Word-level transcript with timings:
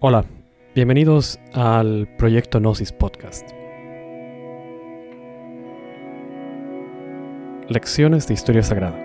Hola, 0.00 0.24
bienvenidos 0.76 1.40
al 1.54 2.06
proyecto 2.18 2.60
Gnosis 2.60 2.92
Podcast. 2.92 3.50
Lecciones 7.68 8.28
de 8.28 8.34
Historia 8.34 8.62
Sagrada. 8.62 8.96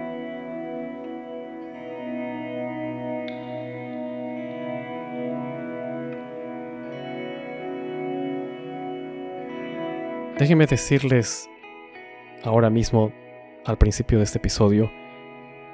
Déjenme 10.37 10.67
decirles 10.67 11.49
ahora 12.43 12.69
mismo, 12.69 13.11
al 13.65 13.79
principio 13.79 14.19
de 14.19 14.25
este 14.25 14.37
episodio, 14.37 14.91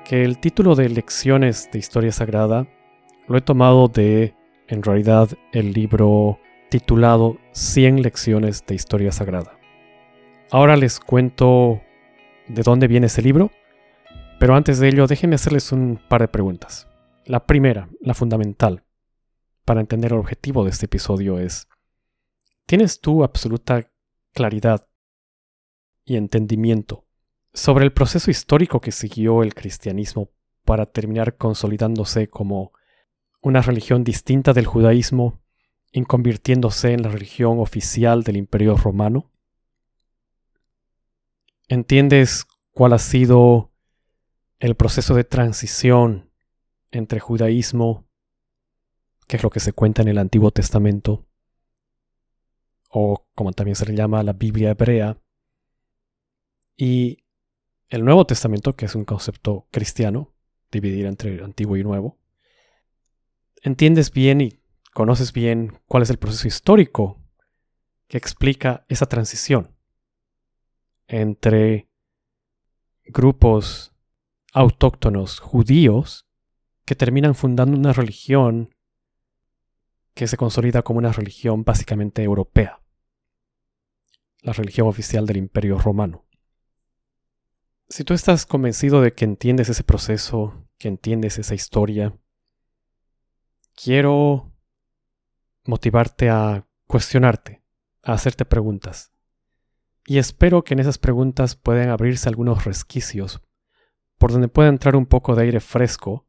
que 0.06 0.24
el 0.24 0.40
título 0.40 0.76
de 0.76 0.88
Lecciones 0.88 1.70
de 1.74 1.80
Historia 1.80 2.14
Sagrada 2.14 2.66
lo 3.28 3.38
he 3.38 3.42
tomado 3.42 3.90
de, 3.90 4.34
en 4.70 4.84
realidad, 4.84 5.30
el 5.52 5.74
libro 5.74 6.40
titulado 6.70 7.38
100 7.54 8.04
Lecciones 8.04 8.64
de 8.68 8.76
Historia 8.76 9.12
Sagrada. 9.12 9.58
Ahora 10.52 10.78
les 10.78 11.00
cuento 11.00 11.82
de 12.48 12.62
dónde 12.62 12.88
viene 12.88 13.08
ese 13.08 13.24
libro, 13.24 13.52
pero 14.40 14.56
antes 14.56 14.80
de 14.80 14.90
ello 14.90 15.08
déjenme 15.08 15.36
hacerles 15.36 15.72
un 15.72 16.00
par 16.08 16.22
de 16.22 16.28
preguntas. 16.28 16.88
La 17.26 17.48
primera, 17.48 17.90
la 18.00 18.14
fundamental, 18.14 18.84
para 19.66 19.82
entender 19.82 20.12
el 20.12 20.20
objetivo 20.20 20.64
de 20.64 20.70
este 20.70 20.86
episodio 20.86 21.40
es, 21.40 21.68
¿tienes 22.68 23.02
tú 23.02 23.24
absoluta 23.24 23.92
claridad 24.34 24.88
y 26.06 26.16
entendimiento 26.16 27.08
sobre 27.54 27.86
el 27.86 27.92
proceso 27.92 28.30
histórico 28.30 28.82
que 28.82 28.92
siguió 28.92 29.42
el 29.42 29.56
cristianismo 29.56 30.30
para 30.64 30.86
terminar 30.86 31.38
consolidándose 31.38 32.30
como 32.30 32.72
una 33.42 33.62
religión 33.62 34.04
distinta 34.04 34.54
del 34.54 34.66
judaísmo 34.66 35.40
y 35.92 36.04
convirtiéndose 36.04 36.94
en 36.94 37.04
la 37.04 37.10
religión 37.10 37.60
oficial 37.60 38.24
del 38.24 38.38
imperio 38.38 38.76
romano? 38.76 39.32
¿Entiendes 41.68 42.46
cuál 42.72 42.94
ha 42.94 43.00
sido 43.00 43.72
el 44.60 44.76
proceso 44.76 45.16
de 45.16 45.24
transición 45.24 46.32
entre 46.92 47.20
judaísmo, 47.20 48.08
que 49.28 49.38
es 49.38 49.44
lo 49.44 49.50
que 49.50 49.60
se 49.60 49.74
cuenta 49.74 50.02
en 50.02 50.08
el 50.10 50.18
Antiguo 50.18 50.52
Testamento, 50.52 51.28
o 52.90 53.26
como 53.36 53.54
también 53.54 53.76
se 53.76 53.86
le 53.86 53.96
llama 53.96 54.24
la 54.24 54.34
Biblia 54.34 54.72
hebrea, 54.72 55.18
y 56.76 57.24
el 57.90 58.04
Nuevo 58.04 58.26
Testamento, 58.26 58.76
que 58.76 58.86
es 58.86 58.96
un 58.96 59.06
concepto 59.06 59.68
cristiano, 59.72 60.34
dividir 60.72 61.06
entre 61.06 61.44
antiguo 61.44 61.78
y 61.78 61.84
nuevo, 61.84 62.18
entiendes 63.62 64.12
bien 64.12 64.42
y 64.42 64.60
conoces 64.94 65.34
bien 65.34 65.80
cuál 65.88 66.04
es 66.04 66.10
el 66.10 66.18
proceso 66.18 66.48
histórico 66.48 67.22
que 68.08 68.18
explica 68.18 68.86
esa 68.90 69.06
transición 69.06 69.76
entre 71.08 71.90
grupos 73.06 73.94
autóctonos 74.54 75.40
judíos 75.40 76.28
que 76.86 76.96
terminan 76.96 77.36
fundando 77.36 77.78
una 77.78 77.94
religión 77.94 78.74
que 80.14 80.28
se 80.28 80.38
consolida 80.38 80.82
como 80.82 81.00
una 81.00 81.12
religión 81.12 81.64
básicamente 81.64 82.24
europea, 82.24 82.82
la 84.42 84.54
religión 84.54 84.88
oficial 84.88 85.26
del 85.26 85.38
Imperio 85.38 85.78
Romano. 85.78 86.26
Si 87.88 88.04
tú 88.04 88.14
estás 88.14 88.46
convencido 88.46 89.02
de 89.02 89.14
que 89.14 89.26
entiendes 89.26 89.70
ese 89.70 89.84
proceso, 89.84 90.68
que 90.78 90.88
entiendes 90.88 91.40
esa 91.40 91.56
historia, 91.56 92.16
quiero 93.82 94.52
motivarte 95.66 96.30
a 96.30 96.68
cuestionarte, 96.88 97.64
a 98.04 98.14
hacerte 98.14 98.44
preguntas. 98.44 99.14
Y 100.06 100.18
espero 100.18 100.64
que 100.64 100.74
en 100.74 100.80
esas 100.80 100.98
preguntas 100.98 101.56
puedan 101.56 101.90
abrirse 101.90 102.28
algunos 102.28 102.66
resquicios 102.66 103.42
por 104.18 104.32
donde 104.32 104.48
pueda 104.48 104.70
entrar 104.70 104.96
un 104.96 105.06
poco 105.06 105.36
de 105.36 105.44
aire 105.44 105.60
fresco 105.60 106.28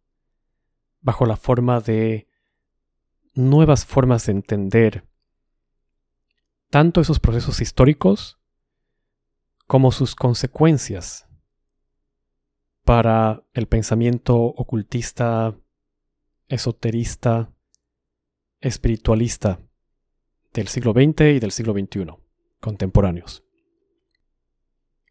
bajo 1.01 1.27
la 1.27 1.37
forma 1.37 1.81
de 1.81 2.29
nuevas 3.35 3.85
formas 3.85 4.27
de 4.27 4.33
entender 4.33 5.09
tanto 6.69 7.01
esos 7.01 7.19
procesos 7.19 7.61
históricos 7.61 8.39
como 9.67 9.93
sus 9.93 10.15
consecuencias 10.15 11.27
para 12.85 13.43
el 13.55 13.67
pensamiento 13.67 14.37
ocultista, 14.37 15.57
esoterista, 16.51 17.53
espiritualista 18.61 19.61
del 20.53 20.69
siglo 20.69 20.93
XX 20.93 21.21
y 21.37 21.41
del 21.41 21.53
siglo 21.53 21.73
XXI, 21.73 22.07
contemporáneos. 22.61 23.45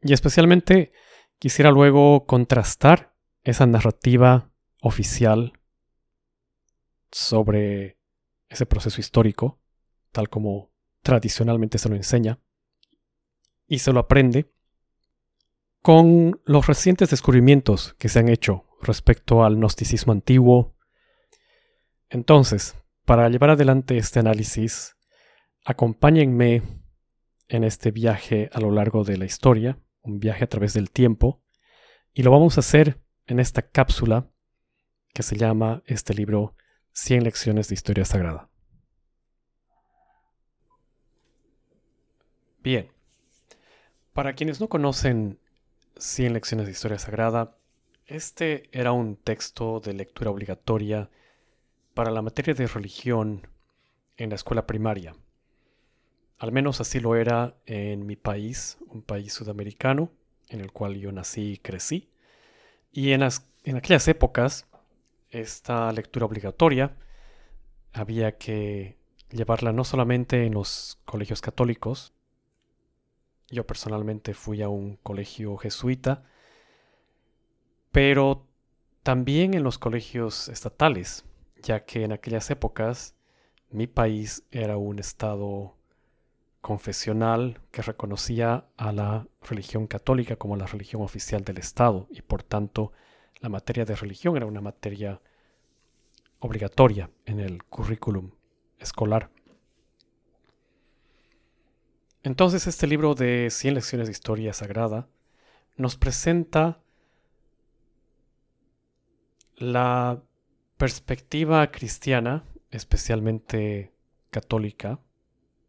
Y 0.01 0.13
especialmente 0.13 0.93
quisiera 1.39 1.71
luego 1.71 2.25
contrastar 2.25 3.15
esa 3.43 3.65
narrativa 3.65 4.51
oficial 4.81 5.53
sobre 7.11 7.97
ese 8.49 8.65
proceso 8.65 9.01
histórico, 9.01 9.59
tal 10.11 10.29
como 10.29 10.71
tradicionalmente 11.01 11.77
se 11.77 11.89
lo 11.89 11.95
enseña, 11.95 12.39
y 13.67 13.79
se 13.79 13.93
lo 13.93 13.99
aprende, 13.99 14.51
con 15.81 16.41
los 16.45 16.67
recientes 16.67 17.09
descubrimientos 17.09 17.95
que 17.97 18.09
se 18.09 18.19
han 18.19 18.27
hecho 18.27 18.65
respecto 18.81 19.43
al 19.43 19.55
gnosticismo 19.55 20.11
antiguo. 20.11 20.75
Entonces, 22.09 22.75
para 23.05 23.29
llevar 23.29 23.51
adelante 23.51 23.97
este 23.97 24.19
análisis, 24.19 24.95
acompáñenme 25.63 26.63
en 27.47 27.63
este 27.63 27.91
viaje 27.91 28.49
a 28.53 28.59
lo 28.59 28.71
largo 28.71 29.03
de 29.03 29.17
la 29.17 29.25
historia 29.25 29.79
un 30.01 30.19
viaje 30.19 30.43
a 30.43 30.47
través 30.47 30.73
del 30.73 30.91
tiempo, 30.91 31.43
y 32.13 32.23
lo 32.23 32.31
vamos 32.31 32.57
a 32.57 32.61
hacer 32.61 32.99
en 33.27 33.39
esta 33.39 33.61
cápsula 33.61 34.31
que 35.13 35.23
se 35.23 35.35
llama 35.35 35.83
este 35.85 36.13
libro 36.13 36.55
100 36.93 37.23
lecciones 37.23 37.67
de 37.69 37.75
historia 37.75 38.05
sagrada. 38.05 38.49
Bien, 42.61 42.91
para 44.13 44.33
quienes 44.33 44.59
no 44.59 44.67
conocen 44.67 45.39
100 45.97 46.33
lecciones 46.33 46.65
de 46.65 46.71
historia 46.71 46.99
sagrada, 46.99 47.57
este 48.05 48.69
era 48.77 48.91
un 48.91 49.15
texto 49.15 49.79
de 49.79 49.93
lectura 49.93 50.31
obligatoria 50.31 51.09
para 51.99 52.11
la 52.11 52.21
materia 52.21 52.53
de 52.53 52.65
religión 52.65 53.45
en 54.15 54.29
la 54.29 54.35
escuela 54.35 54.65
primaria. 54.65 55.17
Al 56.37 56.53
menos 56.53 56.79
así 56.79 57.01
lo 57.01 57.17
era 57.17 57.57
en 57.65 58.05
mi 58.05 58.15
país, 58.15 58.77
un 58.87 59.01
país 59.01 59.33
sudamericano, 59.33 60.09
en 60.47 60.61
el 60.61 60.71
cual 60.71 60.95
yo 60.95 61.11
nací 61.11 61.51
y 61.51 61.57
crecí. 61.57 62.09
Y 62.93 63.11
en, 63.11 63.27
en 63.65 63.75
aquellas 63.75 64.07
épocas, 64.07 64.65
esta 65.29 65.91
lectura 65.91 66.25
obligatoria 66.25 66.95
había 67.91 68.37
que 68.37 68.95
llevarla 69.29 69.73
no 69.73 69.83
solamente 69.83 70.45
en 70.45 70.53
los 70.53 71.01
colegios 71.03 71.41
católicos, 71.41 72.13
yo 73.49 73.67
personalmente 73.67 74.33
fui 74.33 74.61
a 74.61 74.69
un 74.69 74.95
colegio 75.03 75.57
jesuita, 75.57 76.23
pero 77.91 78.47
también 79.03 79.53
en 79.53 79.63
los 79.63 79.77
colegios 79.77 80.47
estatales, 80.47 81.25
ya 81.61 81.85
que 81.85 82.03
en 82.03 82.11
aquellas 82.11 82.49
épocas 82.49 83.15
mi 83.69 83.87
país 83.87 84.43
era 84.51 84.77
un 84.77 84.99
estado 84.99 85.75
confesional 86.61 87.61
que 87.71 87.81
reconocía 87.81 88.65
a 88.77 88.91
la 88.91 89.27
religión 89.41 89.87
católica 89.87 90.35
como 90.35 90.57
la 90.57 90.65
religión 90.65 91.01
oficial 91.01 91.43
del 91.43 91.57
Estado 91.57 92.07
y 92.09 92.21
por 92.21 92.43
tanto 92.43 92.91
la 93.39 93.49
materia 93.49 93.85
de 93.85 93.95
religión 93.95 94.35
era 94.35 94.45
una 94.45 94.61
materia 94.61 95.21
obligatoria 96.39 97.09
en 97.25 97.39
el 97.39 97.63
currículum 97.63 98.31
escolar. 98.77 99.29
Entonces 102.23 102.67
este 102.67 102.87
libro 102.87 103.15
de 103.15 103.49
100 103.49 103.75
lecciones 103.75 104.07
de 104.07 104.11
historia 104.11 104.53
sagrada 104.53 105.07
nos 105.77 105.95
presenta 105.95 106.81
la 109.55 110.21
perspectiva 110.79 111.69
cristiana, 111.71 112.45
especialmente 112.71 113.91
católica, 114.31 114.97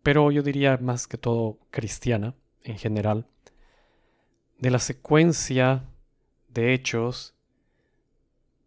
pero 0.04 0.30
yo 0.30 0.44
diría 0.44 0.78
más 0.80 1.08
que 1.08 1.18
todo 1.18 1.58
cristiana 1.72 2.36
en 2.62 2.78
general, 2.78 3.26
de 4.60 4.70
la 4.70 4.78
secuencia 4.78 5.82
de 6.46 6.74
hechos 6.74 7.34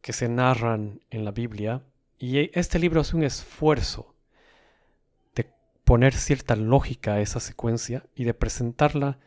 que 0.02 0.12
se 0.12 0.28
narran 0.28 1.00
en 1.12 1.24
la 1.24 1.32
Biblia. 1.32 1.82
Y 2.20 2.52
este 2.60 2.78
libro 2.78 3.00
es 3.00 3.14
un 3.14 3.24
esfuerzo 3.24 4.14
de 5.36 5.50
poner 5.86 6.14
cierta 6.14 6.58
lógica 6.58 7.14
a 7.14 7.22
esa 7.22 7.40
secuencia 7.40 8.06
y 8.16 8.26
de 8.26 8.34
presentarla 8.34 9.18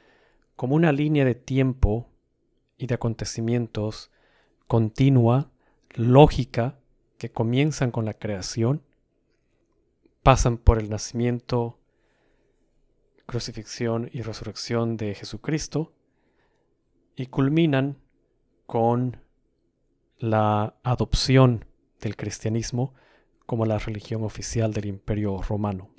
como 0.55 0.75
una 0.75 0.93
línea 0.93 1.25
de 1.25 1.35
tiempo 1.35 2.11
y 2.77 2.89
de 2.89 2.95
acontecimientos 2.95 4.11
continua, 4.67 5.51
lógica, 5.95 6.79
que 7.19 7.31
comienzan 7.31 7.91
con 7.91 8.05
la 8.05 8.15
creación 8.15 8.83
pasan 10.23 10.59
por 10.59 10.79
el 10.79 10.91
nacimiento, 10.91 11.79
crucifixión 13.27 14.11
y 14.13 14.23
resurrección 14.23 14.97
de 14.97 15.15
Jesucristo 15.15 15.93
y 17.15 17.27
culminan 17.27 17.99
con 18.67 19.19
la 20.19 20.75
adopción 20.83 21.65
del 22.01 22.17
cristianismo 22.17 22.93
como 23.47 23.65
la 23.67 23.79
religión 23.79 24.25
oficial 24.25 24.73
del 24.73 24.87
imperio 24.87 25.41
romano. 25.43 25.91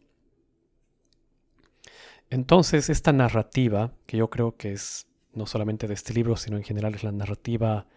Entonces, 2.29 2.89
esta 2.89 3.13
narrativa, 3.13 3.93
que 4.05 4.17
yo 4.17 4.29
creo 4.29 4.57
que 4.57 4.73
es 4.73 5.07
no 5.33 5.45
solamente 5.45 5.87
de 5.87 5.93
este 5.93 6.13
libro, 6.13 6.35
sino 6.35 6.57
en 6.57 6.63
general 6.63 6.95
es 6.95 7.03
la 7.03 7.13
narrativa 7.13 7.87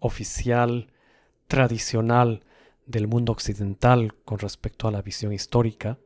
oficial, 0.00 0.92
tradicional 1.46 2.44
del 2.86 3.08
mundo 3.08 3.32
occidental 3.32 4.14
con 4.24 4.38
respecto 4.38 4.88
a 4.88 4.90
la 4.90 5.02
visión 5.02 5.32
histórica, 5.32 5.98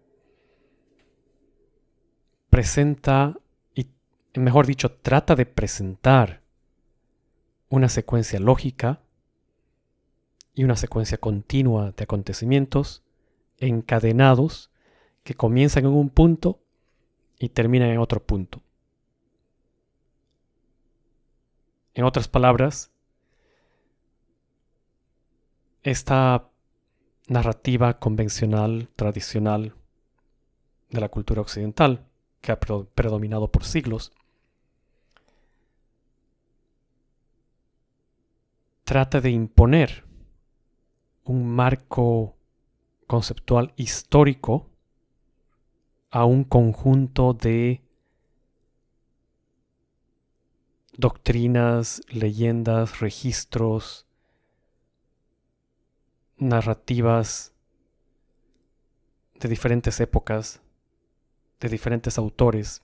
presenta, 2.48 3.38
y 3.74 3.86
mejor 4.34 4.66
dicho, 4.66 4.90
trata 4.90 5.36
de 5.36 5.46
presentar 5.46 6.40
una 7.68 7.88
secuencia 7.88 8.40
lógica 8.40 9.00
y 10.54 10.64
una 10.64 10.76
secuencia 10.76 11.18
continua 11.18 11.92
de 11.92 12.04
acontecimientos 12.04 13.02
encadenados 13.58 14.70
que 15.22 15.34
comienzan 15.34 15.84
en 15.84 15.92
un 15.92 16.10
punto 16.10 16.58
y 17.38 17.50
terminan 17.50 17.90
en 17.90 17.98
otro 17.98 18.22
punto. 18.22 18.62
En 21.94 22.04
otras 22.04 22.28
palabras, 22.28 22.90
esta 25.82 26.49
narrativa 27.28 27.98
convencional, 27.98 28.88
tradicional 28.96 29.74
de 30.90 31.00
la 31.00 31.08
cultura 31.08 31.40
occidental, 31.40 32.06
que 32.40 32.52
ha 32.52 32.58
predominado 32.58 33.50
por 33.50 33.64
siglos, 33.64 34.12
trata 38.84 39.20
de 39.20 39.30
imponer 39.30 40.04
un 41.24 41.46
marco 41.46 42.36
conceptual 43.06 43.72
histórico 43.76 44.68
a 46.10 46.24
un 46.24 46.42
conjunto 46.42 47.34
de 47.34 47.82
doctrinas, 50.96 52.02
leyendas, 52.08 53.00
registros, 53.00 54.06
narrativas 56.40 57.52
de 59.38 59.48
diferentes 59.48 60.00
épocas, 60.00 60.60
de 61.60 61.68
diferentes 61.68 62.18
autores, 62.18 62.82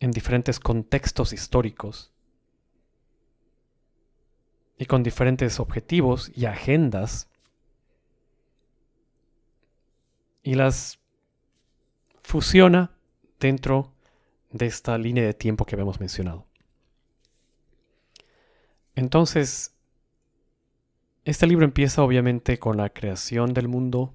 en 0.00 0.10
diferentes 0.10 0.58
contextos 0.58 1.32
históricos 1.32 2.12
y 4.76 4.86
con 4.86 5.02
diferentes 5.02 5.60
objetivos 5.60 6.32
y 6.34 6.46
agendas 6.46 7.28
y 10.42 10.54
las 10.54 10.98
fusiona 12.22 12.90
dentro 13.38 13.92
de 14.50 14.66
esta 14.66 14.98
línea 14.98 15.24
de 15.24 15.34
tiempo 15.34 15.64
que 15.64 15.74
habíamos 15.74 16.00
mencionado. 16.00 16.46
Entonces, 18.94 19.73
este 21.24 21.46
libro 21.46 21.64
empieza 21.64 22.02
obviamente 22.02 22.58
con 22.58 22.76
la 22.76 22.90
creación 22.90 23.54
del 23.54 23.68
mundo. 23.68 24.14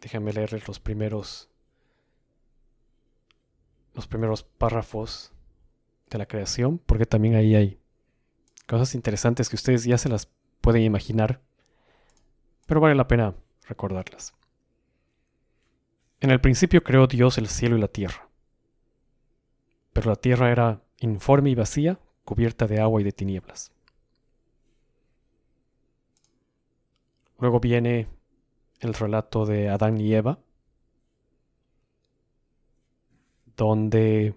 Déjenme 0.00 0.32
leerles 0.32 0.66
los 0.68 0.80
primeros 0.80 1.50
los 3.94 4.06
primeros 4.06 4.42
párrafos 4.44 5.32
de 6.10 6.18
la 6.18 6.26
creación, 6.26 6.78
porque 6.78 7.06
también 7.06 7.34
ahí 7.34 7.54
hay 7.54 7.78
cosas 8.66 8.94
interesantes 8.94 9.48
que 9.48 9.56
ustedes 9.56 9.84
ya 9.84 9.98
se 9.98 10.08
las 10.08 10.30
pueden 10.60 10.82
imaginar, 10.82 11.40
pero 12.66 12.80
vale 12.80 12.94
la 12.94 13.08
pena 13.08 13.34
recordarlas. 13.68 14.34
En 16.20 16.30
el 16.30 16.40
principio 16.40 16.84
creó 16.84 17.06
Dios 17.06 17.38
el 17.38 17.48
cielo 17.48 17.76
y 17.76 17.80
la 17.80 17.88
tierra, 17.88 18.28
pero 19.92 20.10
la 20.10 20.16
tierra 20.16 20.50
era 20.52 20.82
informe 20.98 21.50
y 21.50 21.54
vacía, 21.54 21.98
cubierta 22.24 22.66
de 22.66 22.80
agua 22.80 23.00
y 23.00 23.04
de 23.04 23.12
tinieblas. 23.12 23.72
Luego 27.40 27.58
viene 27.58 28.06
el 28.80 28.94
relato 28.94 29.46
de 29.46 29.70
Adán 29.70 29.98
y 29.98 30.14
Eva, 30.14 30.38
donde 33.56 34.34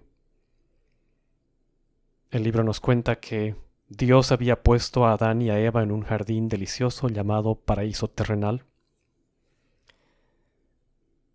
el 2.30 2.42
libro 2.42 2.64
nos 2.64 2.80
cuenta 2.80 3.20
que 3.20 3.56
Dios 3.88 4.32
había 4.32 4.62
puesto 4.62 5.04
a 5.04 5.12
Adán 5.12 5.42
y 5.42 5.50
a 5.50 5.60
Eva 5.60 5.82
en 5.82 5.92
un 5.92 6.02
jardín 6.02 6.48
delicioso 6.48 7.08
llamado 7.08 7.54
paraíso 7.54 8.08
terrenal. 8.08 8.64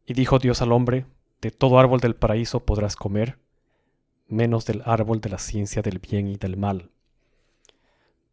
Y 0.06 0.14
dijo 0.14 0.40
Dios 0.40 0.64
al 0.64 0.72
hombre, 0.72 1.06
de 1.40 1.52
todo 1.52 1.80
árbol 1.80 2.00
del 2.00 2.16
paraíso 2.16 2.66
podrás 2.66 2.96
comer, 2.96 3.38
menos 4.28 4.66
del 4.66 4.82
árbol 4.86 5.22
de 5.22 5.30
la 5.30 5.38
ciencia 5.38 5.84
del 5.84 6.00
bien 6.00 6.28
y 6.28 6.38
del 6.38 6.58
mal, 6.58 6.90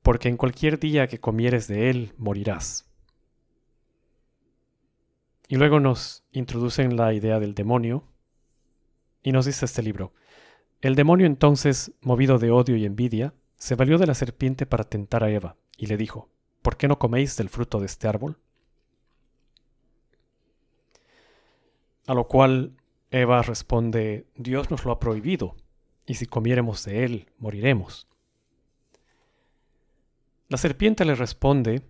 porque 0.03 0.29
en 0.31 0.39
cualquier 0.39 0.79
día 0.79 1.07
que 1.07 1.21
comieres 1.21 1.69
de 1.69 1.91
él 1.91 2.15
morirás. 2.17 2.86
Y 5.49 5.57
luego 5.57 5.81
nos 5.81 6.25
introducen 6.33 6.97
la 6.97 7.13
idea 7.13 7.39
del 7.39 7.55
demonio, 7.55 8.05
y 9.23 9.33
nos 9.33 9.47
dice 9.47 9.65
este 9.65 9.83
libro, 9.83 10.13
el 10.81 10.95
demonio 10.95 11.27
entonces, 11.27 11.93
movido 12.01 12.39
de 12.39 12.51
odio 12.51 12.77
y 12.77 12.85
envidia, 12.85 13.35
se 13.57 13.75
valió 13.75 13.99
de 13.99 14.07
la 14.07 14.15
serpiente 14.15 14.67
para 14.67 14.85
tentar 14.85 15.25
a 15.25 15.31
Eva, 15.31 15.57
y 15.77 15.87
le 15.87 15.97
dijo, 15.97 16.29
¿por 16.63 16.77
qué 16.77 16.89
no 16.89 16.99
coméis 16.99 17.37
del 17.37 17.49
fruto 17.49 17.81
de 17.81 17.87
este 17.87 18.09
árbol? 18.09 18.39
A 22.07 22.15
lo 22.15 22.29
cual 22.29 22.77
Eva 23.11 23.43
responde, 23.43 24.27
Dios 24.35 24.71
nos 24.71 24.85
lo 24.85 24.93
ha 24.93 25.01
prohibido, 25.01 25.57
y 26.07 26.15
si 26.15 26.27
comiéremos 26.27 26.85
de 26.85 27.05
él, 27.05 27.27
moriremos. 27.39 28.07
La 30.49 30.59
serpiente 30.59 31.05
le 31.05 31.15
responde, 31.15 31.83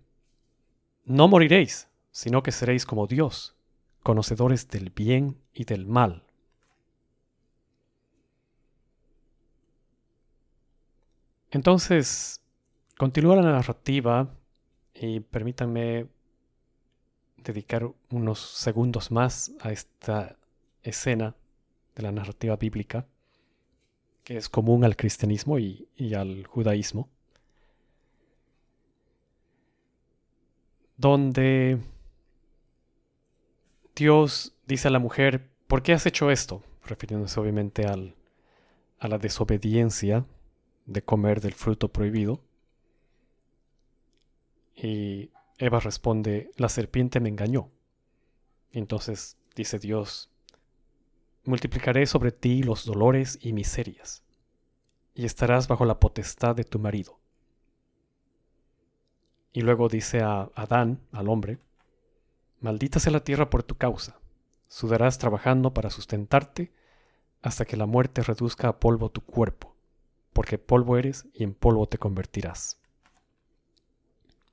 No 1.04 1.28
moriréis, 1.28 1.88
sino 2.10 2.42
que 2.42 2.52
seréis 2.52 2.86
como 2.86 3.06
Dios, 3.06 3.55
conocedores 4.06 4.68
del 4.68 4.90
bien 4.90 5.36
y 5.52 5.64
del 5.64 5.84
mal. 5.84 6.22
Entonces, 11.50 12.40
continúa 12.96 13.34
la 13.34 13.42
narrativa 13.42 14.32
y 14.94 15.18
permítanme 15.18 16.06
dedicar 17.36 17.90
unos 18.12 18.38
segundos 18.38 19.10
más 19.10 19.50
a 19.58 19.72
esta 19.72 20.36
escena 20.84 21.34
de 21.96 22.02
la 22.04 22.12
narrativa 22.12 22.54
bíblica 22.54 23.08
que 24.22 24.36
es 24.36 24.48
común 24.48 24.84
al 24.84 24.94
cristianismo 24.94 25.58
y, 25.58 26.14
al 26.14 26.46
judaísmo, 26.46 27.08
donde 30.96 31.80
Dios 33.96 34.54
dice 34.66 34.88
a 34.88 34.90
la 34.90 34.98
mujer, 34.98 35.50
¿por 35.66 35.82
qué 35.82 35.94
has 35.94 36.04
hecho 36.04 36.30
esto? 36.30 36.62
refiriéndose 36.84 37.40
obviamente 37.40 37.86
al, 37.86 38.14
a 38.98 39.08
la 39.08 39.18
desobediencia 39.18 40.24
de 40.84 41.02
comer 41.02 41.40
del 41.40 41.54
fruto 41.54 41.92
prohibido. 41.92 42.44
Y 44.76 45.30
Eva 45.58 45.80
responde, 45.80 46.50
la 46.56 46.68
serpiente 46.68 47.20
me 47.20 47.28
engañó. 47.28 47.70
entonces 48.70 49.38
dice 49.54 49.78
Dios, 49.78 50.30
multiplicaré 51.44 52.06
sobre 52.06 52.30
ti 52.30 52.62
los 52.62 52.84
dolores 52.84 53.38
y 53.40 53.54
miserias, 53.54 54.22
y 55.14 55.24
estarás 55.24 55.66
bajo 55.66 55.86
la 55.86 55.98
potestad 55.98 56.54
de 56.54 56.64
tu 56.64 56.78
marido. 56.78 57.18
Y 59.52 59.62
luego 59.62 59.88
dice 59.88 60.20
a 60.20 60.50
Adán, 60.54 61.00
al 61.12 61.30
hombre, 61.30 61.58
maldita 62.60 63.00
sea 63.00 63.12
la 63.12 63.24
tierra 63.24 63.50
por 63.50 63.62
tu 63.62 63.76
causa, 63.76 64.18
sudarás 64.68 65.18
trabajando 65.18 65.72
para 65.74 65.90
sustentarte 65.90 66.72
hasta 67.42 67.64
que 67.64 67.76
la 67.76 67.86
muerte 67.86 68.22
reduzca 68.22 68.68
a 68.68 68.80
polvo 68.80 69.10
tu 69.10 69.20
cuerpo, 69.20 69.76
porque 70.32 70.58
polvo 70.58 70.96
eres 70.96 71.26
y 71.32 71.44
en 71.44 71.54
polvo 71.54 71.86
te 71.86 71.98
convertirás. 71.98 72.80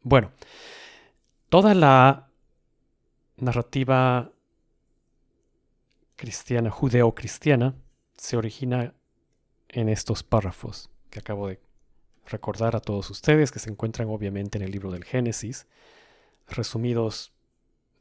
Bueno, 0.01 0.31
toda 1.49 1.73
la 1.73 2.29
narrativa 3.37 4.31
cristiana, 6.15 6.69
judeo-cristiana, 6.69 7.75
se 8.17 8.37
origina 8.37 8.93
en 9.69 9.89
estos 9.89 10.23
párrafos 10.23 10.89
que 11.09 11.19
acabo 11.19 11.47
de 11.47 11.59
recordar 12.25 12.75
a 12.75 12.79
todos 12.79 13.09
ustedes, 13.09 13.51
que 13.51 13.59
se 13.59 13.69
encuentran 13.69 14.09
obviamente 14.09 14.57
en 14.57 14.63
el 14.63 14.71
libro 14.71 14.91
del 14.91 15.03
Génesis, 15.03 15.67
resumidos 16.47 17.32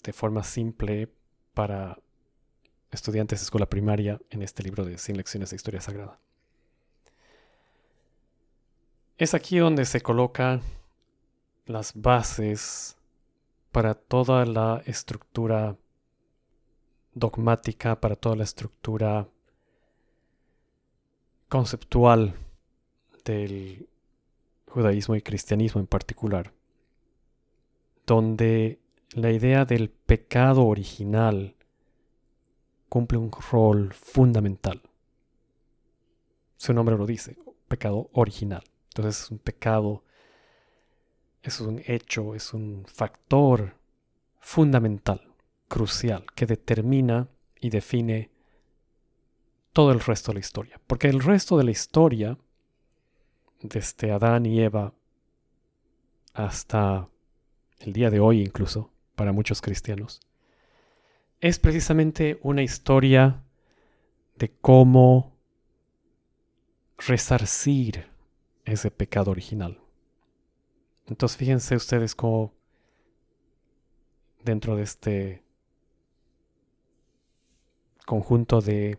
de 0.02 0.12
forma 0.12 0.42
simple 0.42 1.08
para 1.54 1.98
estudiantes 2.90 3.40
de 3.40 3.44
escuela 3.44 3.68
primaria 3.68 4.20
en 4.30 4.42
este 4.42 4.62
libro 4.62 4.84
de 4.84 4.98
100 4.98 5.16
lecciones 5.16 5.50
de 5.50 5.56
historia 5.56 5.80
sagrada. 5.80 6.18
Es 9.16 9.34
aquí 9.34 9.58
donde 9.58 9.84
se 9.84 10.00
colocan 10.00 10.62
las 11.66 11.94
bases 11.94 12.96
para 13.70 13.94
toda 13.94 14.44
la 14.44 14.82
estructura 14.84 15.76
dogmática, 17.14 18.00
para 18.00 18.16
toda 18.16 18.36
la 18.36 18.44
estructura 18.44 19.28
conceptual 21.48 22.34
del 23.24 23.88
judaísmo 24.66 25.14
y 25.14 25.22
cristianismo 25.22 25.80
en 25.80 25.86
particular, 25.86 26.52
donde 28.06 28.81
la 29.14 29.30
idea 29.30 29.64
del 29.64 29.90
pecado 29.90 30.64
original 30.64 31.54
cumple 32.88 33.18
un 33.18 33.30
rol 33.50 33.92
fundamental. 33.92 34.82
Su 36.56 36.72
nombre 36.72 36.96
lo 36.96 37.06
dice, 37.06 37.36
pecado 37.68 38.10
original. 38.12 38.62
Entonces 38.88 39.24
es 39.24 39.30
un 39.30 39.38
pecado, 39.38 40.04
es 41.42 41.60
un 41.60 41.82
hecho, 41.86 42.34
es 42.34 42.52
un 42.52 42.84
factor 42.86 43.76
fundamental, 44.40 45.34
crucial, 45.68 46.26
que 46.34 46.46
determina 46.46 47.28
y 47.60 47.70
define 47.70 48.30
todo 49.72 49.92
el 49.92 50.00
resto 50.00 50.30
de 50.30 50.34
la 50.34 50.40
historia. 50.40 50.80
Porque 50.86 51.08
el 51.08 51.20
resto 51.20 51.56
de 51.56 51.64
la 51.64 51.70
historia, 51.70 52.38
desde 53.60 54.12
Adán 54.12 54.46
y 54.46 54.60
Eva 54.60 54.92
hasta 56.34 57.08
el 57.80 57.92
día 57.92 58.10
de 58.10 58.20
hoy 58.20 58.42
incluso, 58.42 58.92
para 59.22 59.30
muchos 59.30 59.62
cristianos, 59.62 60.20
es 61.40 61.60
precisamente 61.60 62.40
una 62.42 62.64
historia 62.64 63.44
de 64.34 64.50
cómo 64.60 65.38
resarcir 66.98 68.08
ese 68.64 68.90
pecado 68.90 69.30
original. 69.30 69.80
Entonces 71.06 71.38
fíjense 71.38 71.76
ustedes 71.76 72.16
cómo 72.16 72.52
dentro 74.42 74.74
de 74.74 74.82
este 74.82 75.44
conjunto 78.04 78.60
de 78.60 78.98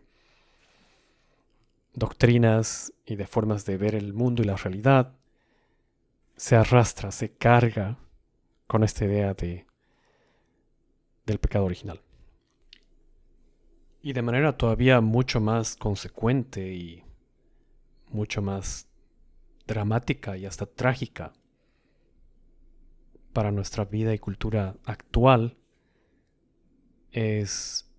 doctrinas 1.92 2.94
y 3.04 3.16
de 3.16 3.26
formas 3.26 3.66
de 3.66 3.76
ver 3.76 3.94
el 3.94 4.14
mundo 4.14 4.42
y 4.42 4.46
la 4.46 4.56
realidad, 4.56 5.12
se 6.34 6.56
arrastra, 6.56 7.10
se 7.12 7.36
carga 7.36 7.98
con 8.66 8.84
esta 8.84 9.04
idea 9.04 9.34
de, 9.34 9.66
del 11.26 11.38
pecado 11.38 11.64
original. 11.64 12.00
Y 14.02 14.12
de 14.12 14.22
manera 14.22 14.56
todavía 14.56 15.00
mucho 15.00 15.40
más 15.40 15.76
consecuente 15.76 16.74
y 16.74 17.04
mucho 18.08 18.42
más 18.42 18.88
dramática 19.66 20.36
y 20.36 20.46
hasta 20.46 20.66
trágica 20.66 21.32
para 23.32 23.50
nuestra 23.50 23.84
vida 23.84 24.14
y 24.14 24.18
cultura 24.18 24.76
actual 24.84 25.56
es 27.10 27.90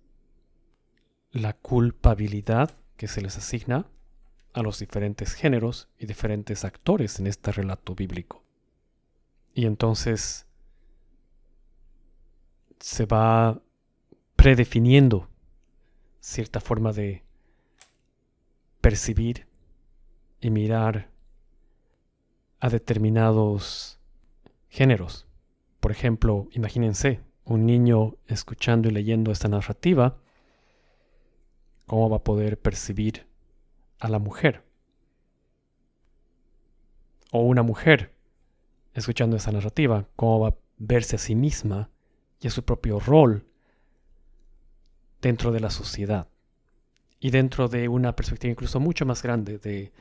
la 1.30 1.54
culpabilidad 1.54 2.76
que 2.96 3.08
se 3.08 3.20
les 3.20 3.36
asigna 3.36 3.86
a 4.52 4.62
los 4.62 4.78
diferentes 4.78 5.34
géneros 5.34 5.88
y 5.98 6.06
diferentes 6.06 6.64
actores 6.64 7.20
en 7.20 7.26
este 7.26 7.52
relato 7.52 7.94
bíblico. 7.94 8.42
Y 9.52 9.66
entonces 9.66 10.46
se 12.80 13.06
va 13.06 13.60
predefiniendo 14.36 15.28
cierta 16.20 16.60
forma 16.60 16.92
de 16.92 17.22
percibir 18.80 19.46
y 20.40 20.50
mirar 20.50 21.10
a 22.60 22.68
determinados 22.68 23.98
géneros. 24.68 25.26
Por 25.80 25.92
ejemplo, 25.92 26.48
imagínense 26.52 27.20
un 27.44 27.66
niño 27.66 28.16
escuchando 28.26 28.88
y 28.88 28.92
leyendo 28.92 29.30
esta 29.32 29.48
narrativa 29.48 30.18
¿Cómo 31.86 32.10
va 32.10 32.16
a 32.16 32.24
poder 32.24 32.58
percibir 32.58 33.26
a 34.00 34.08
la 34.08 34.18
mujer? 34.18 34.64
O 37.30 37.40
una 37.42 37.62
mujer, 37.62 38.12
escuchando 38.92 39.36
esa 39.36 39.52
narrativa, 39.52 40.08
¿cómo 40.16 40.40
va 40.40 40.48
a 40.48 40.56
verse 40.78 41.14
a 41.14 41.20
sí 41.20 41.36
misma 41.36 41.90
y 42.40 42.48
a 42.48 42.50
su 42.50 42.64
propio 42.64 43.00
rol 43.00 43.44
dentro 45.20 45.52
de 45.52 45.60
la 45.60 45.70
sociedad? 45.70 46.28
Y 47.18 47.30
dentro 47.30 47.68
de 47.68 47.88
una 47.88 48.14
perspectiva 48.14 48.52
incluso 48.52 48.78
mucho 48.80 49.06
más 49.06 49.22
grande 49.22 49.58
de, 49.58 49.92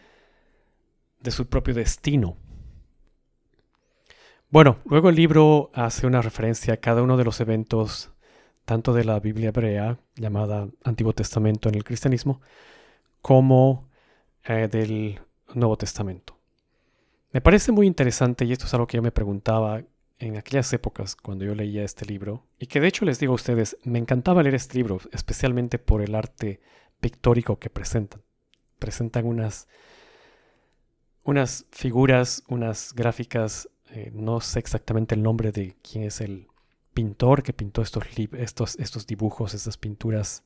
de 1.22 1.32
su 1.32 1.48
propio 1.48 1.74
destino. 1.74 2.38
Bueno, 4.50 4.78
luego 4.86 5.10
el 5.10 5.16
libro 5.16 5.72
hace 5.74 6.08
una 6.08 6.22
referencia 6.22 6.76
a 6.76 6.78
cada 6.78 7.02
uno 7.02 7.18
de 7.18 7.24
los 7.24 7.40
eventos 7.40 8.12
tanto 8.66 8.94
de 8.94 9.06
la 9.06 9.20
Biblia 9.20 9.50
hebrea, 9.50 9.98
llamada 10.16 10.68
Antiguo 10.84 11.14
Testamento 11.14 11.70
en 11.70 11.76
el 11.76 11.84
cristianismo, 11.84 12.42
como 13.22 13.90
eh, 14.44 14.68
del 14.70 15.22
Nuevo 15.54 15.78
Testamento. 15.78 16.38
Me 17.32 17.42
parece 17.42 17.72
muy 17.72 17.86
interesante, 17.86 18.46
y 18.46 18.52
esto 18.52 18.66
es 18.66 18.74
algo 18.74 18.88
que 18.88 18.98
yo 18.98 19.04
me 19.04 19.12
preguntaba 19.12 19.82
en 20.20 20.38
aquellas 20.38 20.72
épocas 20.74 21.16
cuando 21.16 21.46
yo 21.46 21.56
leía 21.56 21.84
este 21.84 22.06
libro, 22.06 22.46
y 22.58 22.68
que 22.68 22.80
de 22.80 22.88
hecho 22.88 23.06
les 23.06 23.20
digo 23.20 23.34
a 23.34 23.36
ustedes, 23.36 23.78
me 23.84 24.00
encantaba 24.00 24.44
leer 24.44 24.56
este 24.56 24.78
libro, 24.78 25.00
especialmente 25.12 25.80
por 25.80 26.02
el 26.02 26.16
arte 26.16 26.62
pictórico 27.00 27.60
que 27.60 27.70
presentan. 27.70 28.22
Presentan 28.80 29.26
unas, 29.26 29.68
unas 31.24 31.66
figuras, 31.72 32.44
unas 32.48 32.94
gráficas, 32.94 33.70
eh, 33.92 34.12
no 34.14 34.42
sé 34.42 34.60
exactamente 34.60 35.16
el 35.16 35.24
nombre 35.24 35.52
de 35.52 35.76
quién 35.82 36.04
es 36.04 36.22
el 36.22 36.48
pintor 36.94 37.44
que 37.44 37.54
pintó 37.54 37.82
estos, 37.82 38.04
estos, 38.34 38.80
estos 38.80 39.06
dibujos, 39.06 39.54
estas 39.54 39.78
pinturas 39.78 40.44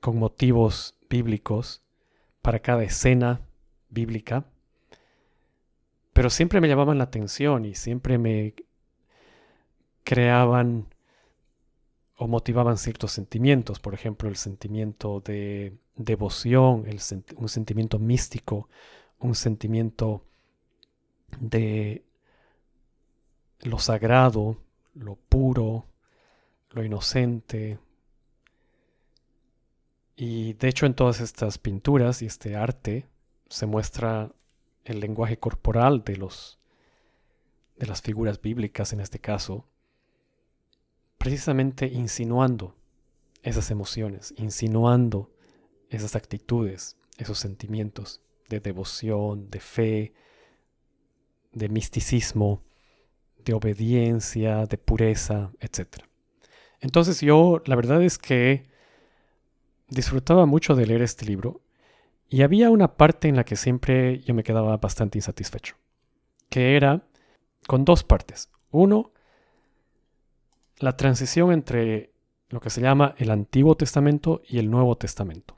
con 0.00 0.18
motivos 0.18 0.98
bíblicos 1.08 1.82
para 2.42 2.58
cada 2.58 2.84
escena 2.84 3.40
bíblica, 3.88 4.44
pero 6.14 6.30
siempre 6.30 6.60
me 6.60 6.68
llamaban 6.68 6.96
la 6.96 7.04
atención 7.04 7.66
y 7.66 7.74
siempre 7.74 8.18
me 8.18 8.54
creaban 10.04 10.86
o 12.16 12.28
motivaban 12.28 12.78
ciertos 12.78 13.10
sentimientos, 13.10 13.80
por 13.80 13.94
ejemplo, 13.94 14.28
el 14.28 14.36
sentimiento 14.36 15.20
de 15.20 15.76
devoción, 15.96 16.86
un 17.36 17.48
sentimiento 17.48 17.98
místico, 17.98 18.68
un 19.18 19.34
sentimiento 19.34 20.22
de 21.40 22.04
lo 23.62 23.80
sagrado, 23.80 24.56
lo 24.94 25.16
puro, 25.16 25.86
lo 26.70 26.84
inocente. 26.84 27.80
Y 30.14 30.52
de 30.52 30.68
hecho 30.68 30.86
en 30.86 30.94
todas 30.94 31.20
estas 31.20 31.58
pinturas 31.58 32.22
y 32.22 32.26
este 32.26 32.54
arte 32.54 33.08
se 33.48 33.66
muestra 33.66 34.30
el 34.84 35.00
lenguaje 35.00 35.38
corporal 35.38 36.04
de 36.04 36.16
los 36.16 36.58
de 37.76 37.86
las 37.86 38.02
figuras 38.02 38.40
bíblicas 38.40 38.92
en 38.92 39.00
este 39.00 39.18
caso, 39.18 39.66
precisamente 41.18 41.86
insinuando 41.86 42.76
esas 43.42 43.70
emociones, 43.70 44.32
insinuando 44.36 45.32
esas 45.90 46.14
actitudes, 46.14 46.96
esos 47.18 47.38
sentimientos 47.38 48.22
de 48.48 48.60
devoción, 48.60 49.50
de 49.50 49.60
fe, 49.60 50.14
de 51.52 51.68
misticismo, 51.68 52.62
de 53.44 53.54
obediencia, 53.54 54.66
de 54.66 54.78
pureza, 54.78 55.52
etc. 55.60 56.04
Entonces 56.80 57.20
yo 57.20 57.62
la 57.66 57.76
verdad 57.76 58.02
es 58.02 58.18
que 58.18 58.66
disfrutaba 59.88 60.46
mucho 60.46 60.74
de 60.74 60.86
leer 60.86 61.02
este 61.02 61.26
libro 61.26 61.63
y 62.28 62.42
había 62.42 62.70
una 62.70 62.96
parte 62.96 63.28
en 63.28 63.36
la 63.36 63.44
que 63.44 63.56
siempre 63.56 64.20
yo 64.20 64.34
me 64.34 64.42
quedaba 64.42 64.76
bastante 64.76 65.18
insatisfecho, 65.18 65.76
que 66.48 66.76
era 66.76 67.02
con 67.66 67.84
dos 67.84 68.04
partes. 68.04 68.50
Uno, 68.70 69.12
la 70.78 70.96
transición 70.96 71.52
entre 71.52 72.12
lo 72.48 72.60
que 72.60 72.70
se 72.70 72.80
llama 72.80 73.14
el 73.18 73.30
Antiguo 73.30 73.76
Testamento 73.76 74.42
y 74.46 74.58
el 74.58 74.70
Nuevo 74.70 74.96
Testamento. 74.96 75.56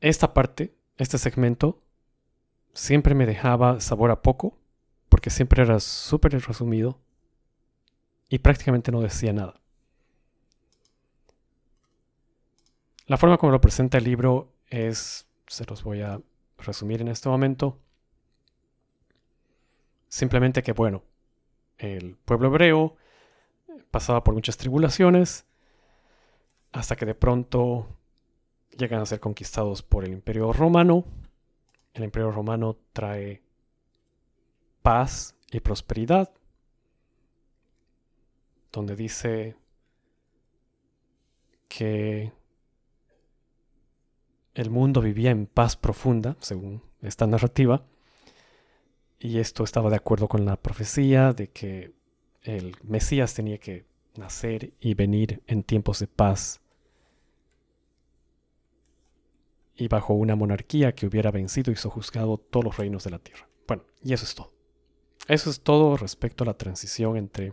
Esta 0.00 0.34
parte, 0.34 0.74
este 0.96 1.18
segmento, 1.18 1.82
siempre 2.72 3.14
me 3.14 3.26
dejaba 3.26 3.80
sabor 3.80 4.10
a 4.10 4.22
poco 4.22 4.58
porque 5.08 5.30
siempre 5.30 5.62
era 5.62 5.80
súper 5.80 6.32
resumido 6.32 7.00
y 8.28 8.38
prácticamente 8.38 8.92
no 8.92 9.00
decía 9.00 9.32
nada. 9.32 9.60
La 13.06 13.16
forma 13.16 13.38
como 13.38 13.52
lo 13.52 13.60
presenta 13.60 13.98
el 13.98 14.04
libro 14.04 14.52
es, 14.68 15.28
se 15.46 15.64
los 15.66 15.84
voy 15.84 16.02
a 16.02 16.20
resumir 16.58 17.00
en 17.00 17.08
este 17.08 17.28
momento, 17.28 17.78
simplemente 20.08 20.60
que, 20.62 20.72
bueno, 20.72 21.04
el 21.78 22.16
pueblo 22.16 22.48
hebreo 22.48 22.96
pasaba 23.92 24.24
por 24.24 24.34
muchas 24.34 24.56
tribulaciones 24.56 25.46
hasta 26.72 26.96
que 26.96 27.06
de 27.06 27.14
pronto 27.14 27.86
llegan 28.76 29.00
a 29.00 29.06
ser 29.06 29.20
conquistados 29.20 29.82
por 29.82 30.04
el 30.04 30.12
imperio 30.12 30.52
romano. 30.52 31.04
El 31.94 32.04
imperio 32.04 32.32
romano 32.32 32.76
trae 32.92 33.40
paz 34.82 35.36
y 35.52 35.60
prosperidad, 35.60 36.34
donde 38.72 38.96
dice 38.96 39.56
que 41.68 42.32
el 44.56 44.70
mundo 44.70 45.02
vivía 45.02 45.30
en 45.30 45.46
paz 45.46 45.76
profunda, 45.76 46.34
según 46.40 46.82
esta 47.02 47.26
narrativa, 47.26 47.84
y 49.18 49.38
esto 49.38 49.64
estaba 49.64 49.90
de 49.90 49.96
acuerdo 49.96 50.28
con 50.28 50.46
la 50.46 50.56
profecía 50.56 51.34
de 51.34 51.50
que 51.50 51.92
el 52.40 52.74
Mesías 52.82 53.34
tenía 53.34 53.58
que 53.58 53.84
nacer 54.16 54.72
y 54.80 54.94
venir 54.94 55.42
en 55.46 55.62
tiempos 55.62 55.98
de 55.98 56.06
paz 56.06 56.60
y 59.76 59.88
bajo 59.88 60.14
una 60.14 60.36
monarquía 60.36 60.94
que 60.94 61.06
hubiera 61.06 61.30
vencido 61.30 61.70
y 61.70 61.76
sojuzgado 61.76 62.38
todos 62.38 62.64
los 62.64 62.76
reinos 62.78 63.04
de 63.04 63.10
la 63.10 63.18
tierra. 63.18 63.46
Bueno, 63.68 63.84
y 64.02 64.14
eso 64.14 64.24
es 64.24 64.34
todo. 64.34 64.54
Eso 65.28 65.50
es 65.50 65.60
todo 65.60 65.98
respecto 65.98 66.44
a 66.44 66.46
la 66.46 66.56
transición 66.56 67.18
entre 67.18 67.52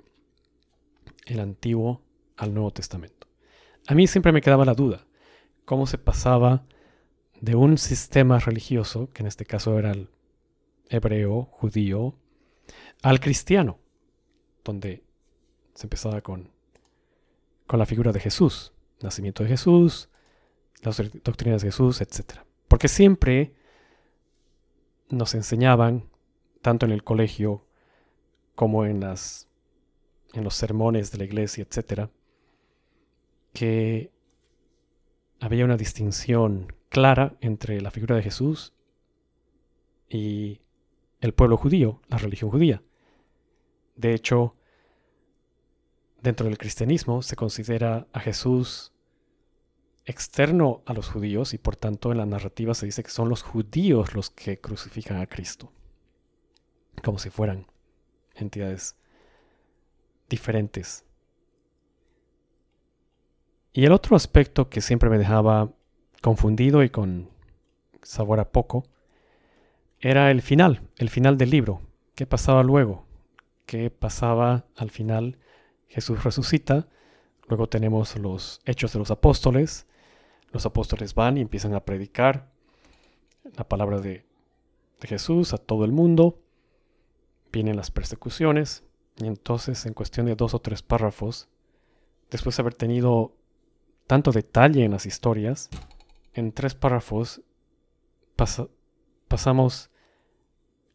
el 1.25 1.41
Antiguo 1.41 2.01
al 2.37 2.53
Nuevo 2.53 2.71
Testamento. 2.71 3.27
A 3.87 3.93
mí 3.93 4.07
siempre 4.07 4.31
me 4.31 4.41
quedaba 4.41 4.63
la 4.63 4.73
duda, 4.73 5.05
cómo 5.65 5.85
se 5.85 5.97
pasaba 5.97 6.65
de 7.43 7.55
un 7.55 7.77
sistema 7.77 8.39
religioso, 8.39 9.09
que 9.11 9.21
en 9.21 9.27
este 9.27 9.43
caso 9.45 9.77
era 9.77 9.91
el 9.91 10.07
hebreo, 10.87 11.49
judío, 11.51 12.15
al 13.01 13.19
cristiano, 13.19 13.79
donde 14.63 15.03
se 15.73 15.87
empezaba 15.87 16.21
con, 16.21 16.51
con 17.67 17.79
la 17.79 17.85
figura 17.85 18.13
de 18.13 18.21
Jesús, 18.21 18.71
nacimiento 19.01 19.43
de 19.43 19.49
Jesús, 19.49 20.07
las 20.83 21.01
doctrinas 21.21 21.61
de 21.61 21.67
Jesús, 21.67 21.99
etc. 21.99 22.39
Porque 22.69 22.87
siempre 22.87 23.53
nos 25.09 25.35
enseñaban, 25.35 26.07
tanto 26.61 26.85
en 26.85 26.93
el 26.93 27.03
colegio 27.03 27.65
como 28.55 28.85
en, 28.85 29.01
las, 29.01 29.49
en 30.31 30.45
los 30.45 30.55
sermones 30.55 31.11
de 31.11 31.17
la 31.17 31.25
iglesia, 31.25 31.67
etc., 31.69 32.09
que 33.51 34.13
había 35.41 35.65
una 35.65 35.75
distinción 35.75 36.73
clara 36.93 37.35
entre 37.41 37.81
la 37.81 37.89
figura 37.89 38.15
de 38.15 38.21
Jesús 38.21 38.71
y 40.07 40.61
el 41.21 41.33
pueblo 41.33 41.57
judío, 41.57 41.99
la 42.07 42.19
religión 42.19 42.51
judía. 42.51 42.83
De 43.95 44.13
hecho, 44.13 44.55
dentro 46.21 46.45
del 46.45 46.59
cristianismo 46.59 47.23
se 47.23 47.35
considera 47.35 48.05
a 48.13 48.19
Jesús 48.19 48.91
externo 50.05 50.83
a 50.85 50.93
los 50.93 51.09
judíos 51.09 51.55
y 51.55 51.57
por 51.57 51.75
tanto 51.75 52.11
en 52.11 52.19
la 52.19 52.27
narrativa 52.27 52.75
se 52.75 52.85
dice 52.85 53.01
que 53.01 53.09
son 53.09 53.27
los 53.27 53.41
judíos 53.41 54.13
los 54.13 54.29
que 54.29 54.61
crucifican 54.61 55.19
a 55.19 55.25
Cristo, 55.25 55.71
como 57.03 57.17
si 57.17 57.31
fueran 57.31 57.65
entidades 58.35 58.95
diferentes. 60.29 61.05
Y 63.71 63.83
el 63.83 63.93
otro 63.93 64.15
aspecto 64.15 64.69
que 64.69 64.79
siempre 64.79 65.09
me 65.09 65.17
dejaba 65.17 65.73
confundido 66.23 66.83
y 66.83 66.89
con 66.89 67.29
sabor 68.01 68.39
a 68.39 68.49
poco 68.49 68.85
era 69.99 70.31
el 70.31 70.41
final, 70.41 70.81
el 70.97 71.09
final 71.09 71.37
del 71.37 71.49
libro. 71.49 71.81
¿Qué 72.15 72.25
pasaba 72.25 72.63
luego? 72.63 73.05
¿Qué 73.65 73.89
pasaba 73.89 74.65
al 74.77 74.89
final? 74.89 75.37
Jesús 75.89 76.23
resucita, 76.23 76.87
luego 77.49 77.67
tenemos 77.67 78.17
los 78.17 78.61
hechos 78.65 78.93
de 78.93 78.99
los 78.99 79.11
apóstoles, 79.11 79.85
los 80.53 80.65
apóstoles 80.65 81.13
van 81.13 81.37
y 81.37 81.41
empiezan 81.41 81.75
a 81.75 81.81
predicar 81.81 82.49
la 83.57 83.67
palabra 83.67 83.99
de, 83.99 84.25
Jesús 85.01 85.53
a 85.53 85.57
todo 85.57 85.83
el 85.83 85.91
mundo. 85.91 86.39
Vienen 87.51 87.75
las 87.75 87.91
persecuciones 87.91 88.85
y 89.17 89.27
entonces 89.27 89.85
en 89.85 89.93
cuestión 89.93 90.25
de 90.25 90.35
dos 90.35 90.53
o 90.53 90.59
tres 90.59 90.81
párrafos, 90.81 91.49
después 92.31 92.55
de 92.55 92.61
haber 92.61 92.75
tenido 92.75 93.35
tanto 94.07 94.31
detalle 94.31 94.85
en 94.85 94.91
las 94.91 95.05
historias, 95.05 95.69
en 96.33 96.51
tres 96.51 96.75
párrafos 96.75 97.41
pasamos 99.27 99.91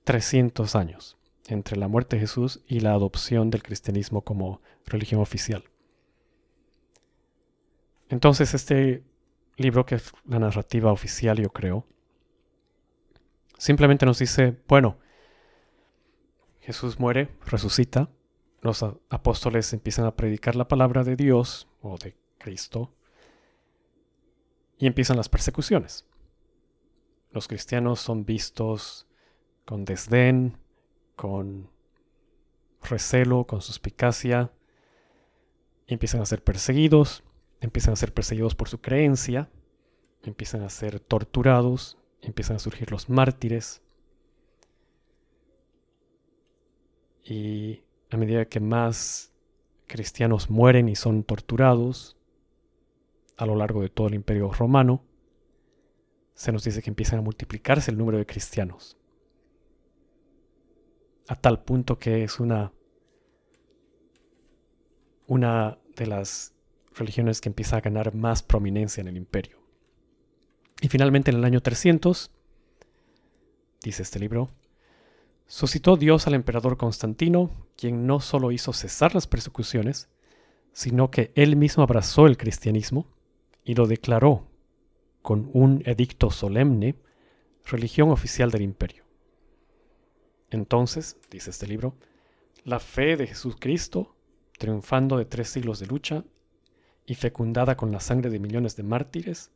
300 0.04 0.76
años 0.76 1.18
entre 1.46 1.76
la 1.76 1.88
muerte 1.88 2.16
de 2.16 2.20
Jesús 2.20 2.62
y 2.66 2.80
la 2.80 2.92
adopción 2.92 3.50
del 3.50 3.62
cristianismo 3.62 4.22
como 4.22 4.60
religión 4.84 5.20
oficial. 5.20 5.64
Entonces 8.08 8.54
este 8.54 9.04
libro, 9.56 9.86
que 9.86 9.96
es 9.96 10.12
la 10.26 10.38
narrativa 10.38 10.92
oficial, 10.92 11.38
yo 11.38 11.50
creo, 11.50 11.86
simplemente 13.56 14.06
nos 14.06 14.18
dice, 14.18 14.60
bueno, 14.68 14.98
Jesús 16.60 16.98
muere, 16.98 17.30
resucita, 17.46 18.10
los 18.60 18.82
apóstoles 18.82 19.72
empiezan 19.72 20.04
a 20.04 20.16
predicar 20.16 20.56
la 20.56 20.68
palabra 20.68 21.04
de 21.04 21.16
Dios 21.16 21.68
o 21.80 21.96
de 21.96 22.16
Cristo 22.38 22.97
y 24.78 24.86
empiezan 24.86 25.16
las 25.16 25.28
persecuciones. 25.28 26.06
Los 27.30 27.48
cristianos 27.48 28.00
son 28.00 28.24
vistos 28.24 29.06
con 29.64 29.84
desdén, 29.84 30.56
con 31.16 31.70
recelo, 32.82 33.44
con 33.44 33.60
suspicacia, 33.60 34.50
empiezan 35.86 36.22
a 36.22 36.26
ser 36.26 36.42
perseguidos 36.42 37.22
empiezan 37.60 37.92
a 37.92 37.96
ser 37.96 38.12
perseguidos 38.12 38.54
por 38.54 38.68
su 38.68 38.80
creencia, 38.80 39.50
empiezan 40.22 40.62
a 40.62 40.68
ser 40.68 41.00
torturados, 41.00 41.98
empiezan 42.20 42.56
a 42.56 42.60
surgir 42.60 42.90
los 42.90 43.08
mártires. 43.08 43.82
Y 47.24 47.82
a 48.10 48.16
medida 48.16 48.46
que 48.46 48.60
más 48.60 49.32
cristianos 49.86 50.50
mueren 50.50 50.88
y 50.88 50.96
son 50.96 51.24
torturados 51.24 52.16
a 53.38 53.46
lo 53.46 53.54
largo 53.54 53.80
de 53.80 53.88
todo 53.88 54.08
el 54.08 54.14
imperio 54.14 54.52
romano, 54.52 55.02
se 56.34 56.52
nos 56.52 56.64
dice 56.64 56.82
que 56.82 56.90
empiezan 56.90 57.20
a 57.20 57.22
multiplicarse 57.22 57.90
el 57.90 57.96
número 57.96 58.18
de 58.18 58.26
cristianos. 58.26 58.96
A 61.28 61.36
tal 61.36 61.62
punto 61.62 61.98
que 61.98 62.24
es 62.24 62.40
una, 62.40 62.72
una 65.26 65.78
de 65.96 66.06
las 66.06 66.52
religiones 66.94 67.40
que 67.40 67.48
empieza 67.48 67.76
a 67.76 67.80
ganar 67.80 68.12
más 68.14 68.42
prominencia 68.42 69.00
en 69.00 69.08
el 69.08 69.16
imperio. 69.16 69.58
Y 70.80 70.88
finalmente 70.88 71.30
en 71.30 71.38
el 71.38 71.44
año 71.44 71.60
300, 71.60 72.32
dice 73.82 74.02
este 74.02 74.18
libro, 74.18 74.50
suscitó 75.46 75.96
Dios 75.96 76.26
al 76.26 76.34
emperador 76.34 76.76
Constantino, 76.76 77.50
quien 77.76 78.06
no 78.06 78.18
solo 78.20 78.50
hizo 78.50 78.72
cesar 78.72 79.14
las 79.14 79.28
persecuciones, 79.28 80.08
sino 80.72 81.10
que 81.10 81.32
él 81.36 81.54
mismo 81.56 81.84
abrazó 81.84 82.26
el 82.26 82.36
cristianismo 82.36 83.06
y 83.68 83.74
lo 83.74 83.86
declaró 83.86 84.46
con 85.20 85.50
un 85.52 85.82
edicto 85.84 86.30
solemne 86.30 86.94
religión 87.66 88.10
oficial 88.10 88.50
del 88.50 88.62
imperio. 88.62 89.04
Entonces, 90.48 91.18
dice 91.30 91.50
este 91.50 91.66
libro, 91.66 91.94
la 92.64 92.80
fe 92.80 93.18
de 93.18 93.26
Jesucristo, 93.26 94.16
triunfando 94.56 95.18
de 95.18 95.26
tres 95.26 95.50
siglos 95.50 95.80
de 95.80 95.86
lucha, 95.86 96.24
y 97.04 97.14
fecundada 97.14 97.76
con 97.76 97.92
la 97.92 98.00
sangre 98.00 98.30
de 98.30 98.38
millones 98.38 98.74
de 98.74 98.84
mártires, 98.84 99.50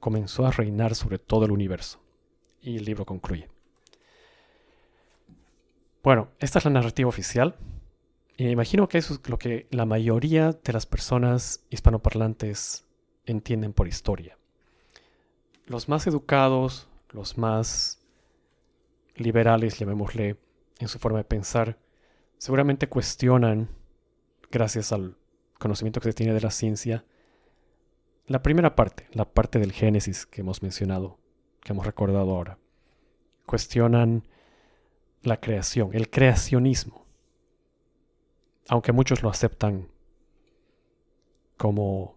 comenzó 0.00 0.46
a 0.46 0.50
reinar 0.50 0.94
sobre 0.94 1.18
todo 1.18 1.44
el 1.44 1.52
universo. 1.52 2.00
Y 2.62 2.78
el 2.78 2.86
libro 2.86 3.04
concluye. 3.04 3.50
Bueno, 6.02 6.30
esta 6.38 6.58
es 6.58 6.64
la 6.64 6.70
narrativa 6.70 7.10
oficial. 7.10 7.54
Y 8.38 8.44
me 8.44 8.52
imagino 8.52 8.88
que 8.88 8.96
eso 8.96 9.12
es 9.12 9.28
lo 9.28 9.38
que 9.38 9.66
la 9.70 9.84
mayoría 9.84 10.52
de 10.52 10.72
las 10.72 10.86
personas 10.86 11.66
hispanoparlantes 11.68 12.85
entienden 13.26 13.72
por 13.72 13.88
historia. 13.88 14.38
Los 15.66 15.88
más 15.88 16.06
educados, 16.06 16.88
los 17.10 17.36
más 17.38 18.00
liberales, 19.16 19.78
llamémosle, 19.78 20.36
en 20.78 20.88
su 20.88 20.98
forma 20.98 21.18
de 21.18 21.24
pensar, 21.24 21.78
seguramente 22.38 22.88
cuestionan, 22.88 23.68
gracias 24.50 24.92
al 24.92 25.16
conocimiento 25.58 26.00
que 26.00 26.08
se 26.08 26.14
tiene 26.14 26.34
de 26.34 26.40
la 26.40 26.50
ciencia, 26.50 27.04
la 28.26 28.42
primera 28.42 28.74
parte, 28.74 29.08
la 29.12 29.24
parte 29.24 29.58
del 29.58 29.72
Génesis 29.72 30.26
que 30.26 30.40
hemos 30.40 30.62
mencionado, 30.62 31.18
que 31.62 31.72
hemos 31.72 31.86
recordado 31.86 32.30
ahora, 32.30 32.58
cuestionan 33.46 34.24
la 35.22 35.40
creación, 35.40 35.90
el 35.94 36.10
creacionismo, 36.10 37.06
aunque 38.68 38.92
muchos 38.92 39.22
lo 39.22 39.30
aceptan 39.30 39.88
como 41.56 42.15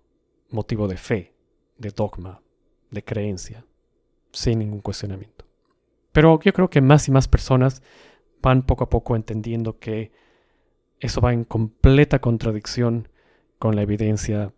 motivo 0.50 0.88
de 0.88 0.98
fe, 0.98 1.34
de 1.78 1.92
dogma, 1.92 2.42
de 2.92 3.04
creencia, 3.04 3.66
sin 4.32 4.60
ningún 4.60 4.82
cuestionamiento. 4.82 5.46
Pero 6.12 6.40
yo 6.42 6.54
creo 6.54 6.70
que 6.70 6.82
más 6.82 7.08
y 7.08 7.12
más 7.12 7.28
personas 7.28 7.82
van 8.42 8.66
poco 8.66 8.86
a 8.86 8.90
poco 8.90 9.16
entendiendo 9.16 9.80
que 9.80 10.12
eso 11.00 11.22
va 11.22 11.34
en 11.34 11.44
completa 11.44 12.20
contradicción 12.20 13.08
con 13.58 13.76
la 13.76 13.82
evidencia 13.82 14.54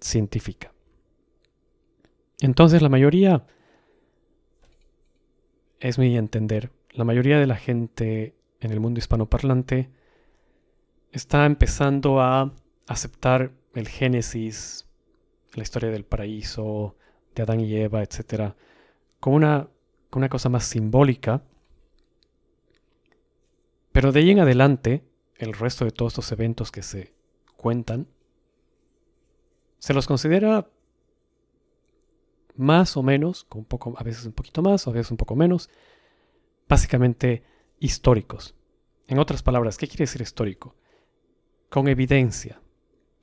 científica. 0.00 0.72
Entonces 2.40 2.82
la 2.82 2.88
mayoría, 2.88 3.46
es 5.80 5.98
mi 5.98 6.16
entender, 6.16 6.70
la 6.90 7.04
mayoría 7.04 7.38
de 7.38 7.46
la 7.46 7.56
gente 7.56 8.34
en 8.60 8.72
el 8.72 8.80
mundo 8.80 8.98
hispanoparlante 8.98 9.90
está 11.12 11.46
empezando 11.46 12.20
a 12.20 12.52
aceptar 12.86 13.52
el 13.74 13.88
Génesis, 13.88 14.87
la 15.58 15.64
historia 15.64 15.90
del 15.90 16.04
paraíso, 16.04 16.96
de 17.34 17.42
Adán 17.42 17.60
y 17.60 17.74
Eva, 17.76 18.02
etc., 18.02 18.54
como 19.20 19.36
una, 19.36 19.68
una 20.12 20.28
cosa 20.28 20.48
más 20.48 20.64
simbólica. 20.64 21.42
Pero 23.92 24.12
de 24.12 24.20
ahí 24.20 24.30
en 24.30 24.40
adelante, 24.40 25.04
el 25.36 25.52
resto 25.52 25.84
de 25.84 25.90
todos 25.90 26.12
estos 26.12 26.32
eventos 26.32 26.70
que 26.70 26.82
se 26.82 27.12
cuentan, 27.56 28.06
se 29.78 29.94
los 29.94 30.06
considera 30.06 30.68
más 32.56 32.96
o 32.96 33.02
menos, 33.02 33.44
con 33.44 33.60
un 33.60 33.64
poco, 33.64 33.94
a 33.96 34.02
veces 34.02 34.26
un 34.26 34.32
poquito 34.32 34.62
más, 34.62 34.86
a 34.86 34.90
veces 34.90 35.10
un 35.10 35.16
poco 35.16 35.36
menos, 35.36 35.70
básicamente 36.68 37.44
históricos. 37.78 38.54
En 39.06 39.18
otras 39.18 39.42
palabras, 39.42 39.78
¿qué 39.78 39.86
quiere 39.86 40.02
decir 40.02 40.20
histórico? 40.20 40.74
Con 41.70 41.88
evidencia, 41.88 42.60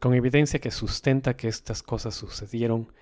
con 0.06 0.13
evidencia 0.13 0.60
que 0.60 0.70
sustenta 0.70 1.36
que 1.36 1.48
estas 1.48 1.82
cosas 1.82 2.13
sucedieron 2.13 2.94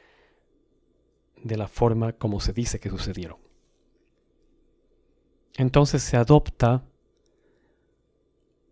de 1.36 1.58
la 1.58 1.68
forma 1.68 2.14
como 2.14 2.40
se 2.40 2.54
dice 2.54 2.80
que 2.80 2.90
sucedieron. 2.90 3.40
Entonces 5.58 6.02
se 6.02 6.16
adopta 6.16 6.86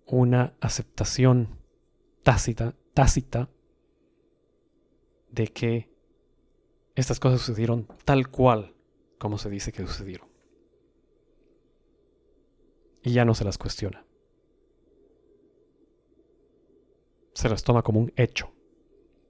una 0.06 0.54
aceptación 0.62 1.60
tácita, 2.24 2.74
tácita 2.94 3.50
de 5.30 5.48
que 5.50 5.89
estas 6.96 7.20
cosas 7.20 7.41
sucedieron 7.41 7.86
tal 8.06 8.30
cual 8.30 8.74
como 9.17 9.39
se 9.39 9.50
dice 9.50 9.74
que 9.74 9.86
sucedieron. 9.86 10.30
Y 13.04 13.12
ya 13.12 13.26
no 13.26 13.36
se 13.36 13.44
las 13.44 13.58
cuestiona. 13.58 14.06
Se 17.34 17.50
las 17.50 17.63
toma 17.63 17.82
como 17.82 18.00
un 18.00 18.12
hecho. 18.15 18.52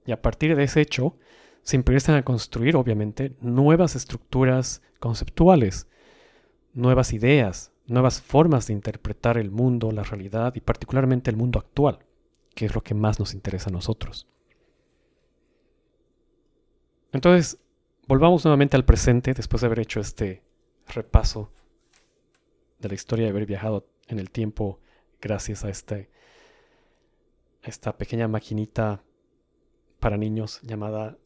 Y 0.04 0.12
a 0.12 0.20
partir 0.20 0.56
de 0.56 0.64
ese 0.64 0.80
hecho, 0.80 1.16
se 1.62 1.76
empiezan 1.76 2.16
a 2.16 2.24
construir, 2.24 2.76
obviamente, 2.76 3.36
nuevas 3.40 3.94
estructuras 3.94 4.82
conceptuales, 4.98 5.86
nuevas 6.72 7.12
ideas, 7.12 7.72
nuevas 7.86 8.20
formas 8.20 8.66
de 8.66 8.72
interpretar 8.72 9.38
el 9.38 9.50
mundo, 9.50 9.92
la 9.92 10.02
realidad 10.02 10.54
y 10.54 10.60
particularmente 10.60 11.30
el 11.30 11.36
mundo 11.36 11.58
actual, 11.58 12.00
que 12.54 12.66
es 12.66 12.74
lo 12.74 12.82
que 12.82 12.94
más 12.94 13.18
nos 13.18 13.34
interesa 13.34 13.70
a 13.70 13.72
nosotros. 13.72 14.26
Entonces, 17.12 17.58
volvamos 18.08 18.44
nuevamente 18.44 18.76
al 18.76 18.84
presente 18.84 19.34
después 19.34 19.60
de 19.60 19.66
haber 19.66 19.80
hecho 19.80 20.00
este 20.00 20.42
repaso 20.88 21.52
de 22.78 22.88
la 22.88 22.94
historia 22.94 23.26
de 23.26 23.30
haber 23.30 23.46
viajado 23.46 23.86
en 24.08 24.18
el 24.18 24.30
tiempo 24.30 24.80
gracias 25.20 25.64
a, 25.64 25.68
este, 25.68 26.10
esta 27.62 27.96
pequeña 27.96 28.28
maquinita 28.28 29.02
para 30.00 30.16
niños 30.16 30.60
llamada 30.62 31.16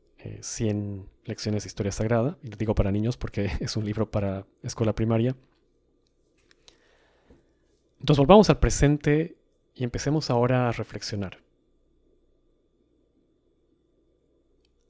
100 0.40 0.76
eh, 0.76 1.08
lecciones 1.24 1.64
de 1.64 1.68
historia 1.68 1.92
sagrada. 1.92 2.38
Y 2.42 2.50
digo 2.50 2.74
para 2.74 2.92
niños 2.92 3.16
porque 3.16 3.50
es 3.60 3.76
un 3.76 3.84
libro 3.84 4.10
para 4.10 4.46
escuela 4.62 4.94
primaria. 4.94 5.34
Entonces 8.00 8.18
volvamos 8.18 8.50
al 8.50 8.58
presente 8.58 9.38
y 9.74 9.84
empecemos 9.84 10.30
ahora 10.30 10.68
a 10.68 10.72
reflexionar. 10.72 11.38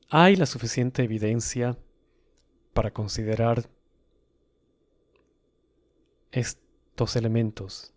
¿Hay 0.09 0.37
la 0.37 0.47
suficiente 0.47 1.03
evidencia 1.03 1.77
para 2.73 2.93
considerar 2.93 3.69
estos 6.31 7.17
elementos, 7.17 7.93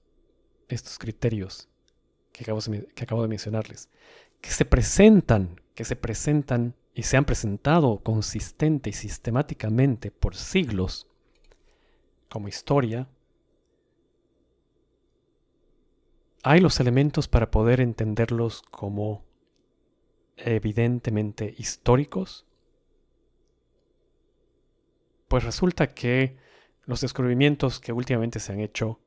estos 0.69 0.97
criterios 0.97 1.68
que 2.43 3.03
acabo, 3.03 3.21
de, 3.21 3.27
mencionarles, 3.27 3.89
que 4.41 4.51
se 4.51 4.65
presentan, 4.65 5.61
que 5.75 5.85
se 5.85 5.95
presentan 5.95 6.75
y 6.93 7.03
se 7.03 7.17
han 7.17 7.25
presentado 7.25 7.99
consistente 7.99 8.89
y 8.89 8.93
sistemáticamente 8.93 10.11
por 10.11 10.35
siglos 10.35 11.07
como 12.29 12.47
historia, 12.47 13.07
hay 16.43 16.61
los 16.61 16.79
elementos 16.79 17.27
para 17.27 17.51
poder 17.51 17.81
entenderlos 17.81 18.61
como 18.61 19.25
evidentemente 20.45 21.53
históricos? 21.57 22.45
Pues 25.27 25.43
resulta 25.43 25.93
que 25.93 26.37
los 26.85 27.01
descubrimientos 27.01 27.79
que 27.79 27.93
últimamente 27.93 28.39
se 28.39 28.53
han 28.53 28.61
hecho 28.61 28.99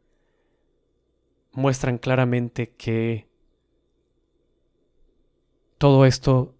muestran 1.53 1.99
claramente 1.99 2.75
que 2.75 3.29
todo 5.79 6.07
esto 6.07 6.55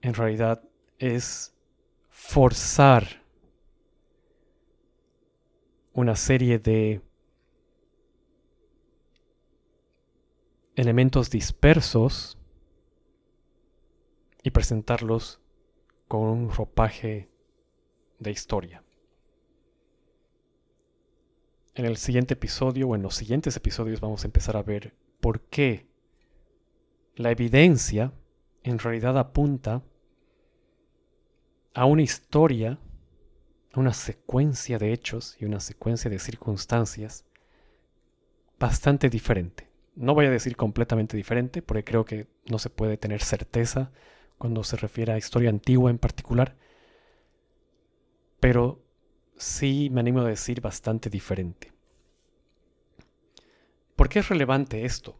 en 0.00 0.14
realidad 0.14 0.62
es 0.98 1.54
forzar 2.08 3.24
una 5.92 6.16
serie 6.16 6.58
de 6.58 7.00
elementos 10.76 11.30
dispersos 11.30 12.38
y 14.42 14.50
presentarlos 14.50 15.40
con 16.08 16.22
un 16.22 16.50
ropaje 16.50 17.28
de 18.18 18.30
historia. 18.30 18.83
En 21.76 21.86
el 21.86 21.96
siguiente 21.96 22.34
episodio 22.34 22.88
o 22.88 22.94
en 22.94 23.02
los 23.02 23.16
siguientes 23.16 23.56
episodios 23.56 24.00
vamos 24.00 24.22
a 24.22 24.28
empezar 24.28 24.56
a 24.56 24.62
ver 24.62 24.94
por 25.20 25.40
qué 25.40 25.88
la 27.16 27.32
evidencia 27.32 28.12
en 28.62 28.78
realidad 28.78 29.18
apunta 29.18 29.82
a 31.74 31.84
una 31.86 32.02
historia, 32.02 32.78
a 33.72 33.80
una 33.80 33.92
secuencia 33.92 34.78
de 34.78 34.92
hechos 34.92 35.36
y 35.40 35.46
una 35.46 35.58
secuencia 35.58 36.08
de 36.08 36.20
circunstancias 36.20 37.24
bastante 38.60 39.10
diferente. 39.10 39.68
No 39.96 40.14
voy 40.14 40.26
a 40.26 40.30
decir 40.30 40.56
completamente 40.56 41.16
diferente 41.16 41.60
porque 41.60 41.82
creo 41.82 42.04
que 42.04 42.28
no 42.46 42.60
se 42.60 42.70
puede 42.70 42.96
tener 42.98 43.20
certeza 43.20 43.90
cuando 44.38 44.62
se 44.62 44.76
refiere 44.76 45.12
a 45.12 45.18
historia 45.18 45.50
antigua 45.50 45.90
en 45.90 45.98
particular, 45.98 46.56
pero 48.38 48.83
sí 49.36 49.88
me 49.90 50.00
animo 50.00 50.20
a 50.20 50.28
decir 50.28 50.60
bastante 50.60 51.10
diferente. 51.10 51.72
¿Por 53.96 54.08
qué 54.08 54.20
es 54.20 54.28
relevante 54.28 54.84
esto? 54.84 55.16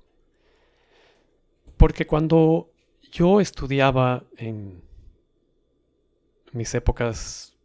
Porque 1.76 2.06
cuando 2.06 2.70
yo 3.12 3.40
estudiaba 3.40 4.24
en 4.36 4.82
mis 6.52 6.74
épocas 6.74 7.56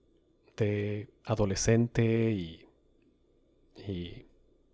de 0.57 1.09
adolescente 1.25 2.31
y, 2.31 2.65
y, 3.87 4.25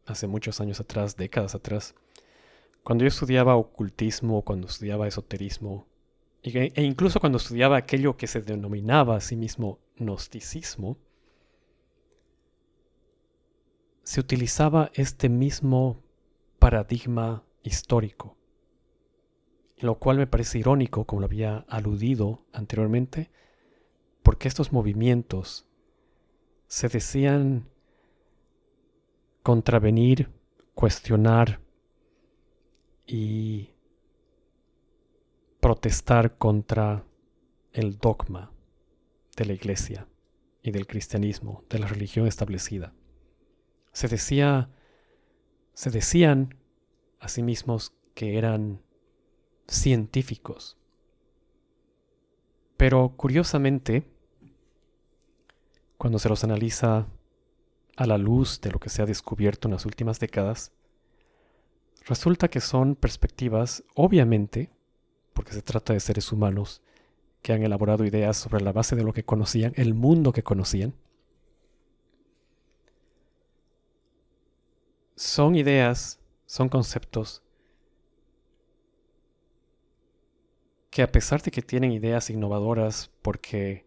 hace 0.06 0.28
muchos 0.28 0.62
años 0.62 0.80
atrás, 0.80 1.16
décadas 1.16 1.56
atrás, 1.56 1.96
cuando 2.84 3.04
yo 3.04 3.08
estudiaba 3.08 3.56
ocultismo, 3.56 4.44
cuando 4.44 4.68
estudiaba 4.68 5.08
esoterismo, 5.08 5.88
e 6.44 6.84
incluso 6.84 7.20
cuando 7.20 7.38
estudiaba 7.38 7.78
aquello 7.78 8.18
que 8.18 8.28
se 8.28 8.42
denominaba 8.42 9.16
a 9.16 9.22
sí 9.22 9.36
mismo 9.36 9.80
gnosticismo, 9.98 10.98
se 14.06 14.20
utilizaba 14.20 14.92
este 14.94 15.30
mismo 15.30 16.04
paradigma 16.60 17.44
histórico, 17.64 18.38
lo 19.80 19.98
cual 19.98 20.20
me 20.20 20.28
parece 20.28 20.60
irónico, 20.60 21.06
como 21.06 21.22
lo 21.22 21.26
había 21.26 21.66
aludido 21.68 22.46
anteriormente, 22.54 23.32
porque 24.22 24.48
estos 24.48 24.72
movimientos 24.72 25.66
se 26.68 26.88
decían 26.88 27.68
contravenir, 29.42 30.30
cuestionar 30.76 31.60
y 33.08 33.72
protestar 35.60 36.38
contra 36.38 37.04
el 37.74 37.98
dogma 37.98 38.52
de 39.36 39.46
la 39.46 39.54
iglesia 39.54 40.08
y 40.62 40.70
del 40.70 40.86
cristianismo, 40.86 41.64
de 41.72 41.80
la 41.80 41.88
religión 41.88 42.28
establecida. 42.28 42.94
Se 43.96 44.10
decía, 44.10 44.70
se 45.74 45.90
decían 45.90 46.58
a 47.22 47.30
sí 47.30 47.42
mismos 47.42 47.94
que 48.14 48.38
eran 48.38 48.82
científicos. 49.70 50.78
Pero 52.76 53.14
curiosamente, 53.16 54.06
cuando 55.98 56.20
se 56.20 56.28
los 56.28 56.44
analiza 56.44 57.08
a 57.96 58.06
la 58.06 58.18
luz 58.18 58.60
de 58.60 58.72
lo 58.72 58.82
que 58.82 58.90
se 58.90 59.02
ha 59.02 59.06
descubierto 59.06 59.70
en 59.70 59.76
las 59.76 59.86
últimas 59.86 60.20
décadas, 60.20 60.74
resulta 62.06 62.50
que 62.50 62.60
son 62.60 62.96
perspectivas, 62.96 63.86
obviamente, 63.96 64.74
porque 65.32 65.54
se 65.54 65.62
trata 65.62 65.94
de 65.94 66.02
seres 66.02 66.34
humanos 66.34 66.82
que 67.42 67.54
han 67.54 67.64
elaborado 67.64 68.04
ideas 68.04 68.36
sobre 68.36 68.62
la 68.62 68.74
base 68.74 68.98
de 68.98 69.06
lo 69.06 69.14
que 69.14 69.24
conocían, 69.24 69.72
el 69.78 69.94
mundo 69.94 70.34
que 70.34 70.44
conocían. 70.44 70.96
Son 75.16 75.56
ideas, 75.56 76.20
son 76.46 76.68
conceptos 76.68 77.42
que 80.90 81.02
a 81.02 81.12
pesar 81.12 81.42
de 81.42 81.52
que 81.52 81.62
tienen 81.62 81.92
ideas 81.92 82.30
innovadoras 82.30 83.12
porque 83.22 83.86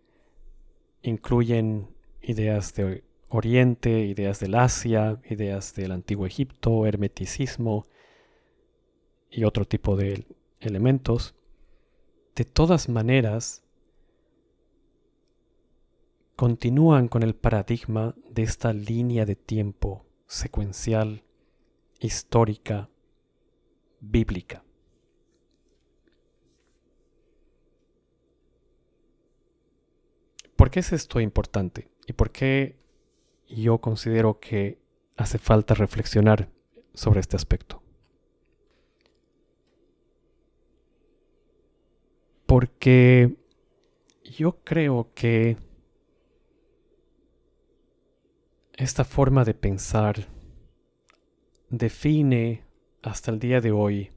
incluyen 1.03 1.89
ideas 2.23 2.75
de 2.75 3.05
Oriente, 3.31 4.07
ideas 4.07 4.41
del 4.41 4.55
Asia, 4.55 5.21
ideas 5.29 5.75
del 5.75 5.93
Antiguo 5.93 6.27
Egipto, 6.27 6.87
hermeticismo 6.87 7.87
y 9.31 9.45
otro 9.45 9.67
tipo 9.67 9.97
de 9.97 10.27
elementos, 10.61 11.35
de 12.35 12.45
todas 12.47 12.89
maneras 12.89 13.63
continúan 16.37 17.09
con 17.09 17.23
el 17.23 17.35
paradigma 17.35 18.15
de 18.31 18.45
esta 18.45 18.73
línea 18.73 19.27
de 19.27 19.37
tiempo 19.37 20.08
secuencial, 20.29 21.25
histórica, 21.99 22.89
bíblica. 23.99 24.63
¿Por 30.55 30.71
qué 30.71 30.81
es 30.81 30.93
esto 30.93 31.21
importante? 31.21 31.89
¿Y 32.07 32.13
por 32.13 32.31
qué 32.31 32.77
yo 33.49 33.79
considero 33.79 34.39
que 34.39 34.79
hace 35.17 35.39
falta 35.39 35.75
reflexionar 35.75 36.51
sobre 36.95 37.21
este 37.21 37.37
aspecto? 37.37 37.83
Porque 42.45 43.37
yo 44.25 44.59
creo 44.65 45.11
que 45.15 45.57
esta 48.79 49.05
forma 49.05 49.45
de 49.45 49.55
pensar 49.55 50.29
define 51.69 52.65
hasta 53.03 53.33
el 53.33 53.41
día 53.41 53.61
de 53.61 53.73
hoy 53.73 54.13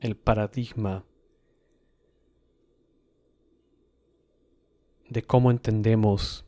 el 0.00 0.16
paradigma 0.16 1.04
de 5.10 5.22
cómo 5.22 5.50
entendemos 5.50 6.46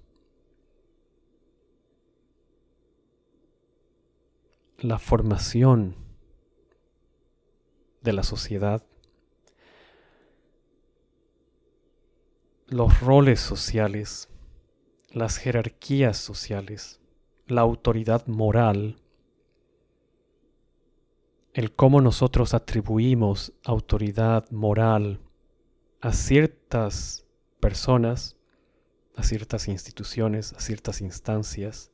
la 4.79 4.99
formación 4.99 5.97
de 8.01 8.15
la 8.15 8.23
sociedad, 8.23 8.83
los 12.69 13.01
roles 13.01 13.41
sociales, 13.41 14.30
las 15.13 15.37
jerarquías 15.39 16.17
sociales, 16.17 17.01
la 17.47 17.63
autoridad 17.63 18.27
moral, 18.27 18.97
el 21.53 21.75
cómo 21.75 22.01
nosotros 22.01 22.55
atribuimos 22.55 23.53
autoridad 23.65 24.49
moral 24.51 25.21
a 26.01 26.13
ciertas 26.13 27.27
personas 27.59 28.37
a 29.21 29.23
ciertas 29.23 29.69
instituciones, 29.69 30.53
a 30.55 30.61
ciertas 30.61 31.01
instancias, 31.01 31.91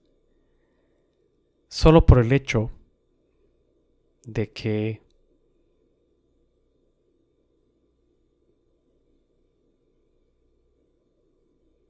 solo 1.68 2.06
por 2.06 2.18
el 2.18 2.32
hecho 2.32 2.70
de 4.24 4.52
que 4.52 5.02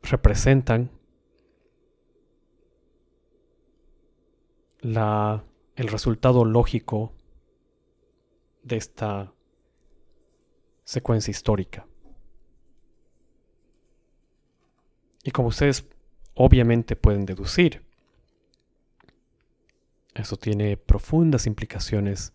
representan 0.03 0.91
el 4.95 5.89
resultado 5.89 6.45
lógico 6.45 7.13
de 8.63 8.77
esta 8.77 9.33
secuencia 10.85 11.31
histórica. 11.31 11.87
Y 15.25 15.33
como 15.33 15.49
ustedes 15.49 15.89
obviamente 16.35 16.95
pueden 16.95 17.27
deducir, 17.27 17.85
eso 20.15 20.37
tiene 20.37 20.77
profundas 20.77 21.47
implicaciones 21.47 22.33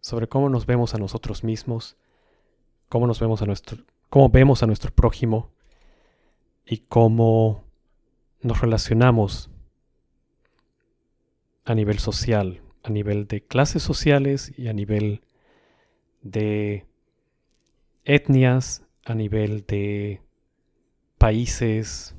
sobre 0.00 0.28
cómo 0.28 0.48
nos 0.48 0.66
vemos 0.66 0.94
a 0.94 0.98
nosotros 0.98 1.42
mismos, 1.42 1.96
cómo 2.88 3.06
nos 3.06 3.18
vemos 3.18 3.42
a 3.42 3.46
nuestro, 3.46 3.78
cómo 4.10 4.28
vemos 4.28 4.62
a 4.62 4.66
nuestro 4.66 4.92
prójimo 4.92 5.50
y 6.64 6.78
cómo 6.78 7.64
nos 8.42 8.60
relacionamos 8.60 9.50
a 11.64 11.74
nivel 11.74 11.98
social, 11.98 12.62
a 12.82 12.90
nivel 12.90 13.26
de 13.26 13.42
clases 13.42 13.82
sociales 13.82 14.52
y 14.56 14.68
a 14.68 14.72
nivel 14.72 15.22
de 16.22 16.86
etnias, 18.04 18.84
a 19.04 19.14
nivel 19.14 19.64
de 19.66 20.20
países, 21.18 22.14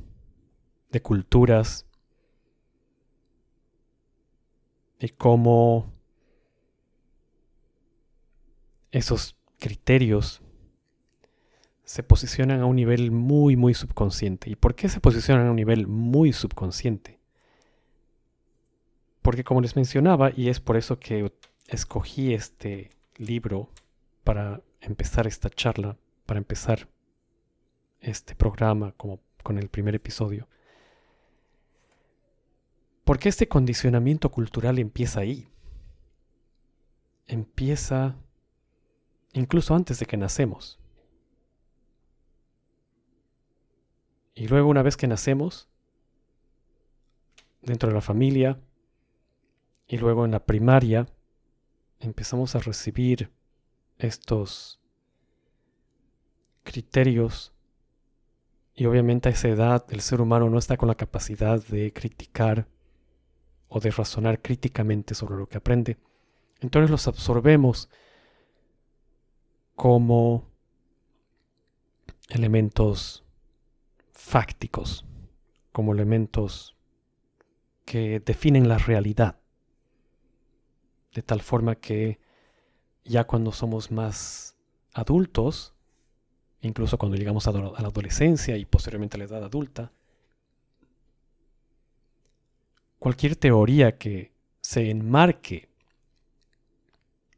de 0.92 1.02
culturas, 1.02 1.86
y 5.00 5.10
cómo 5.10 5.94
esos 8.92 9.36
criterios 9.60 10.42
se 11.84 12.02
posicionan 12.02 12.62
a 12.62 12.66
un 12.66 12.76
nivel 12.76 13.12
muy, 13.12 13.56
muy 13.56 13.74
subconsciente. 13.74 14.50
¿Y 14.50 14.56
por 14.56 14.74
qué 14.74 14.90
se 14.90 15.00
posicionan 15.00 15.48
a 15.48 15.50
un 15.52 15.56
nivel 15.56 15.86
muy 15.86 16.34
subconsciente? 16.34 17.20
Porque 19.26 19.44
como 19.44 19.60
les 19.60 19.76
mencionaba, 19.76 20.30
y 20.38 20.50
es 20.50 20.60
por 20.60 20.78
eso 20.78 21.00
que 21.00 21.34
escogí 21.66 22.36
este 22.36 22.92
libro 23.16 23.72
para 24.24 24.62
empezar 24.82 25.26
esta 25.26 25.50
charla, 25.50 25.98
para 26.28 26.38
empezar 26.38 26.88
este 28.02 28.36
programa 28.36 28.92
como 28.92 29.20
con 29.42 29.58
el 29.58 29.68
primer 29.68 29.96
episodio. 29.96 30.48
Porque 33.04 33.28
este 33.28 33.48
condicionamiento 33.48 34.30
cultural 34.30 34.78
empieza 34.78 35.22
ahí. 35.22 35.48
Empieza 37.26 38.16
incluso 39.34 39.74
antes 39.74 39.98
de 39.98 40.06
que 40.06 40.18
nacemos. 40.18 40.78
Y 44.36 44.48
luego 44.48 44.70
una 44.70 44.84
vez 44.84 44.96
que 44.96 45.08
nacemos, 45.08 45.68
dentro 47.64 47.90
de 47.90 47.96
la 47.96 48.02
familia, 48.02 48.60
y 49.88 49.98
luego 49.98 50.26
en 50.26 50.32
la 50.32 50.46
primaria, 50.46 51.06
empezamos 52.00 52.56
a 52.56 52.60
recibir 52.60 53.32
estos 53.98 54.80
criterios 56.64 57.54
y 58.74 58.86
obviamente 58.86 59.30
a 59.30 59.32
esa 59.32 59.48
edad 59.48 59.86
el 59.90 60.02
ser 60.02 60.20
humano 60.20 60.50
no 60.50 60.58
está 60.58 60.76
con 60.76 60.88
la 60.88 60.96
capacidad 60.96 61.64
de 61.68 61.94
criticar 61.94 62.68
o 63.70 63.80
de 63.80 63.92
razonar 63.92 64.42
críticamente 64.42 65.16
sobre 65.16 65.38
lo 65.38 65.48
que 65.48 65.58
aprende. 65.58 65.98
Entonces 66.60 66.92
los 66.92 67.08
absorbemos 67.08 67.90
como 69.76 70.50
elementos 72.30 73.24
fácticos, 74.12 75.06
como 75.72 75.94
elementos 75.94 76.76
que 77.86 78.20
definen 78.20 78.68
la 78.68 78.78
realidad. 78.78 79.40
De 81.16 81.22
tal 81.22 81.42
forma 81.42 81.76
que 81.76 82.20
ya 83.06 83.24
cuando 83.24 83.54
somos 83.54 83.90
más 83.90 84.58
adultos, 84.94 85.74
incluso 86.60 86.98
cuando 86.98 87.16
llegamos 87.16 87.48
a, 87.48 87.54
la 87.54 87.70
adolescencia 87.88 88.58
y 88.58 88.66
posteriormente 88.66 89.16
a 89.16 89.20
la 89.20 89.24
edad 89.24 89.46
adulta, 89.46 89.94
cualquier 93.00 93.38
teoría 93.38 93.98
que 93.98 94.34
se 94.60 94.90
enmarque 94.90 95.70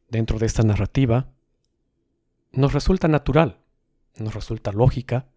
dentro 0.10 0.40
de 0.40 0.48
esta 0.48 0.64
narrativa 0.64 1.30
nos 2.52 2.74
resulta 2.74 3.08
natural, 3.08 3.60
nos 4.16 4.34
resulta 4.34 4.72
lógica, 4.72 5.28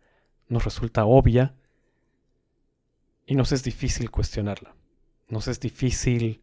nos 0.48 0.64
resulta 0.64 1.05
obvia 1.05 1.55
y 3.26 3.35
nos 3.35 3.53
es 3.53 3.62
difícil 3.64 4.11
cuestionarla. 4.11 4.74
Nos 5.29 5.46
es 5.46 5.61
difícil 5.61 6.42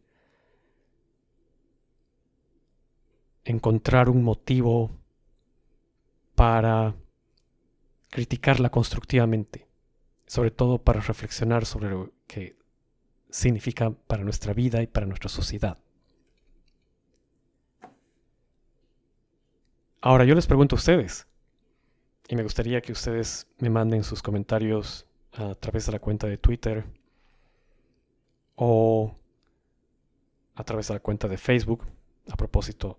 encontrar 3.50 4.10
un 4.10 4.22
motivo 4.22 4.90
para 6.34 6.94
criticarla 8.10 8.70
constructivamente, 8.70 9.66
sobre 10.26 10.50
todo 10.50 10.78
para 10.78 11.00
reflexionar 11.00 11.64
sobre 11.64 11.90
lo 11.90 12.12
que 12.26 12.56
significa 13.30 13.90
para 13.90 14.22
nuestra 14.22 14.52
vida 14.52 14.82
y 14.82 14.86
para 14.86 15.06
nuestra 15.06 15.28
sociedad. 15.28 15.78
Ahora 20.00 20.24
yo 20.24 20.34
les 20.34 20.46
pregunto 20.46 20.76
a 20.76 20.78
ustedes, 20.78 21.26
y 22.28 22.36
me 22.36 22.42
gustaría 22.42 22.82
que 22.82 22.92
ustedes 22.92 23.48
me 23.58 23.70
manden 23.70 24.04
sus 24.04 24.22
comentarios 24.22 25.06
a 25.32 25.54
través 25.54 25.86
de 25.86 25.92
la 25.92 25.98
cuenta 25.98 26.26
de 26.26 26.36
Twitter 26.36 26.84
o 28.54 29.16
a 30.54 30.64
través 30.64 30.88
de 30.88 30.94
la 30.94 31.00
cuenta 31.00 31.28
de 31.28 31.38
Facebook. 31.38 31.86
A 32.30 32.36
propósito, 32.36 32.98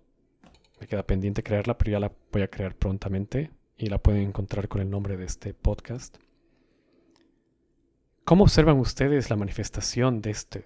me 0.80 0.86
queda 0.86 1.06
pendiente 1.06 1.42
crearla, 1.42 1.76
pero 1.76 1.92
ya 1.92 2.00
la 2.00 2.12
voy 2.32 2.42
a 2.42 2.48
crear 2.48 2.74
prontamente 2.74 3.50
y 3.76 3.86
la 3.86 3.98
pueden 3.98 4.22
encontrar 4.22 4.66
con 4.66 4.80
el 4.80 4.88
nombre 4.88 5.16
de 5.16 5.26
este 5.26 5.52
podcast. 5.52 6.16
¿Cómo 8.24 8.44
observan 8.44 8.78
ustedes 8.78 9.28
la 9.28 9.36
manifestación 9.36 10.22
de, 10.22 10.30
este, 10.30 10.64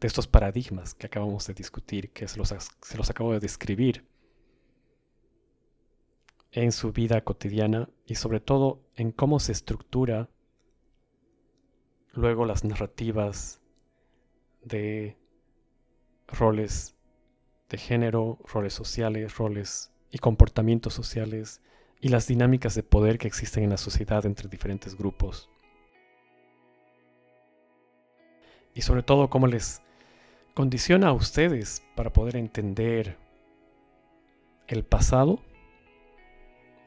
de 0.00 0.06
estos 0.06 0.26
paradigmas 0.26 0.94
que 0.94 1.06
acabamos 1.06 1.46
de 1.46 1.54
discutir, 1.54 2.10
que 2.10 2.28
se 2.28 2.38
los, 2.38 2.48
se 2.82 2.98
los 2.98 3.08
acabo 3.08 3.32
de 3.32 3.40
describir 3.40 4.04
en 6.52 6.72
su 6.72 6.92
vida 6.92 7.22
cotidiana 7.22 7.88
y 8.06 8.16
sobre 8.16 8.40
todo 8.40 8.82
en 8.94 9.10
cómo 9.10 9.40
se 9.40 9.52
estructura 9.52 10.28
luego 12.12 12.44
las 12.44 12.64
narrativas 12.64 13.60
de 14.62 15.16
roles 16.28 16.95
de 17.68 17.78
género, 17.78 18.38
roles 18.44 18.72
sociales, 18.72 19.36
roles 19.36 19.92
y 20.10 20.18
comportamientos 20.18 20.94
sociales 20.94 21.60
y 22.00 22.08
las 22.08 22.26
dinámicas 22.26 22.74
de 22.74 22.82
poder 22.82 23.18
que 23.18 23.26
existen 23.26 23.64
en 23.64 23.70
la 23.70 23.76
sociedad 23.76 24.24
entre 24.26 24.48
diferentes 24.48 24.96
grupos. 24.96 25.48
Y 28.74 28.82
sobre 28.82 29.02
todo 29.02 29.30
cómo 29.30 29.46
les 29.46 29.82
condiciona 30.54 31.08
a 31.08 31.12
ustedes 31.12 31.82
para 31.94 32.12
poder 32.12 32.36
entender 32.36 33.16
el 34.68 34.84
pasado, 34.84 35.40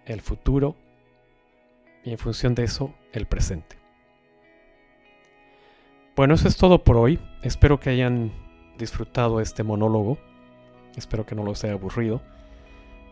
el 0.06 0.22
futuro 0.22 0.76
y 2.04 2.12
en 2.12 2.18
función 2.18 2.56
de 2.56 2.64
eso 2.64 2.94
el 3.12 3.26
presente. 3.26 3.78
Bueno, 6.16 6.34
eso 6.34 6.48
es 6.48 6.58
todo 6.58 6.84
por 6.84 6.98
hoy. 6.98 7.20
Espero 7.44 7.80
que 7.80 7.90
hayan 7.90 8.32
disfrutado 8.78 9.40
este 9.40 9.64
monólogo. 9.64 10.18
Espero 10.96 11.26
que 11.26 11.36
no 11.36 11.44
los 11.44 11.64
haya 11.64 11.74
aburrido. 11.74 12.22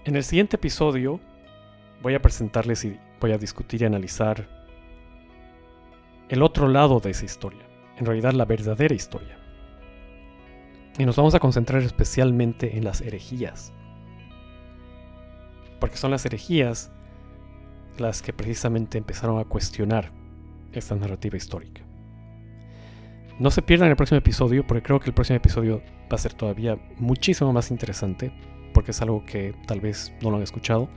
En 0.05 0.15
el 0.15 0.23
siguiente 0.23 0.55
episodio 0.55 1.19
voy 2.01 2.15
a 2.15 2.21
presentarles 2.21 2.85
y 2.85 2.99
voy 3.19 3.31
a 3.31 3.37
discutir 3.37 3.81
y 3.81 3.85
analizar 3.85 4.47
el 6.29 6.43
otro 6.43 6.67
lado 6.67 6.99
de 6.99 7.11
esa 7.11 7.25
historia, 7.25 7.65
en 7.97 8.05
realidad 8.05 8.33
la 8.33 8.45
verdadera 8.45 8.93
historia. 8.93 9.37
Y 10.97 11.05
nos 11.05 11.15
vamos 11.15 11.35
a 11.35 11.39
concentrar 11.39 11.81
especialmente 11.83 12.77
en 12.77 12.83
las 12.83 13.01
herejías. 13.01 13.71
Porque 15.79 15.97
son 15.97 16.11
las 16.11 16.25
herejías 16.25 16.91
las 17.97 18.21
que 18.21 18.33
precisamente 18.33 18.97
empezaron 18.97 19.39
a 19.39 19.45
cuestionar 19.45 20.11
esta 20.73 20.95
narrativa 20.95 21.37
histórica. 21.37 21.86
No 23.39 23.51
se 23.51 23.61
pierdan 23.61 23.89
el 23.89 23.95
próximo 23.95 24.17
episodio, 24.17 24.65
porque 24.65 24.81
creo 24.81 24.99
que 24.99 25.09
el 25.09 25.13
próximo 25.13 25.37
episodio 25.37 25.81
va 26.11 26.15
a 26.15 26.17
ser 26.17 26.33
todavía 26.33 26.77
muchísimo 26.97 27.53
más 27.53 27.69
interesante, 27.69 28.31
porque 28.73 28.91
es 28.91 29.01
algo 29.01 29.23
que 29.25 29.53
tal 29.67 29.79
vez 29.79 30.13
no 30.21 30.31
lo 30.31 30.37
han 30.37 30.43
escuchado, 30.43 30.89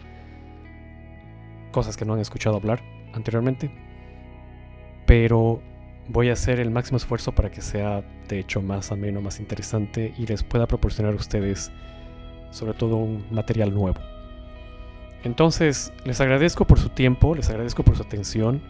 cosas 1.70 1.96
que 1.96 2.04
no 2.04 2.14
han 2.14 2.20
escuchado 2.20 2.56
hablar 2.56 2.82
anteriormente, 3.12 3.70
pero 5.06 5.60
voy 6.08 6.30
a 6.30 6.32
hacer 6.32 6.60
el 6.60 6.70
máximo 6.70 6.96
esfuerzo 6.96 7.32
para 7.32 7.50
que 7.50 7.60
sea 7.60 8.02
de 8.28 8.38
hecho 8.38 8.62
más 8.62 8.90
ameno, 8.90 9.20
más 9.20 9.38
interesante 9.38 10.14
y 10.16 10.26
les 10.26 10.42
pueda 10.42 10.66
proporcionar 10.66 11.12
a 11.12 11.16
ustedes 11.16 11.70
sobre 12.50 12.74
todo 12.74 12.96
un 12.96 13.24
material 13.30 13.72
nuevo. 13.72 14.00
Entonces, 15.22 15.92
les 16.04 16.20
agradezco 16.20 16.64
por 16.64 16.78
su 16.78 16.88
tiempo, 16.88 17.34
les 17.34 17.50
agradezco 17.50 17.82
por 17.82 17.96
su 17.96 18.02
atención. 18.02 18.62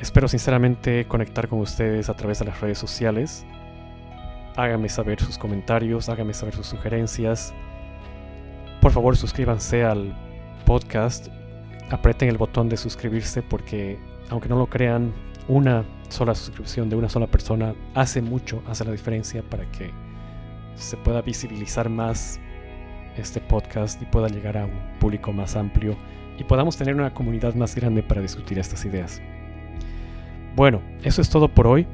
Espero 0.00 0.28
sinceramente 0.28 1.06
conectar 1.06 1.48
con 1.48 1.60
ustedes 1.60 2.08
a 2.08 2.14
través 2.14 2.40
de 2.40 2.46
las 2.46 2.60
redes 2.60 2.78
sociales. 2.78 3.46
Háganme 4.56 4.88
saber 4.88 5.20
sus 5.20 5.38
comentarios, 5.38 6.08
háganme 6.08 6.34
saber 6.34 6.54
sus 6.54 6.66
sugerencias. 6.66 7.54
Por 8.80 8.92
favor, 8.92 9.16
suscríbanse 9.16 9.84
al 9.84 10.14
podcast. 10.66 11.28
Aprieten 11.90 12.28
el 12.28 12.38
botón 12.38 12.68
de 12.68 12.76
suscribirse 12.76 13.42
porque, 13.42 13.98
aunque 14.30 14.48
no 14.48 14.58
lo 14.58 14.66
crean, 14.66 15.12
una 15.48 15.84
sola 16.08 16.34
suscripción 16.34 16.88
de 16.88 16.96
una 16.96 17.08
sola 17.08 17.26
persona 17.26 17.74
hace 17.94 18.20
mucho, 18.20 18.62
hace 18.66 18.84
la 18.84 18.92
diferencia 18.92 19.42
para 19.42 19.70
que 19.72 19.90
se 20.74 20.96
pueda 20.96 21.22
visibilizar 21.22 21.88
más 21.88 22.40
este 23.16 23.40
podcast 23.40 24.00
y 24.02 24.06
pueda 24.06 24.28
llegar 24.28 24.56
a 24.56 24.64
un 24.64 24.98
público 24.98 25.32
más 25.32 25.54
amplio 25.54 25.96
y 26.36 26.44
podamos 26.44 26.76
tener 26.76 26.94
una 26.94 27.14
comunidad 27.14 27.54
más 27.54 27.74
grande 27.76 28.02
para 28.02 28.20
discutir 28.20 28.58
estas 28.58 28.84
ideas. 28.84 29.22
Bueno, 30.56 30.80
eso 31.02 31.20
es 31.20 31.28
todo 31.28 31.48
por 31.48 31.66
hoy. 31.66 31.86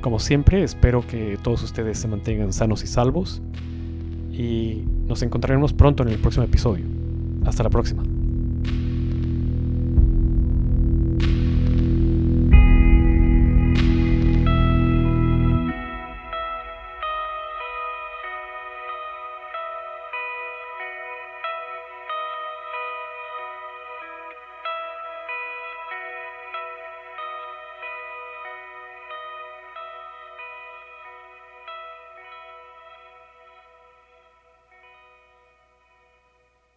Como 0.00 0.18
siempre, 0.18 0.62
espero 0.62 1.04
que 1.06 1.38
todos 1.42 1.62
ustedes 1.62 1.98
se 1.98 2.06
mantengan 2.08 2.52
sanos 2.52 2.84
y 2.84 2.86
salvos 2.86 3.42
y 4.32 4.84
nos 5.06 5.22
encontraremos 5.22 5.72
pronto 5.72 6.04
en 6.04 6.10
el 6.10 6.18
próximo 6.18 6.44
episodio. 6.44 6.84
Hasta 7.44 7.64
la 7.64 7.70
próxima. 7.70 8.04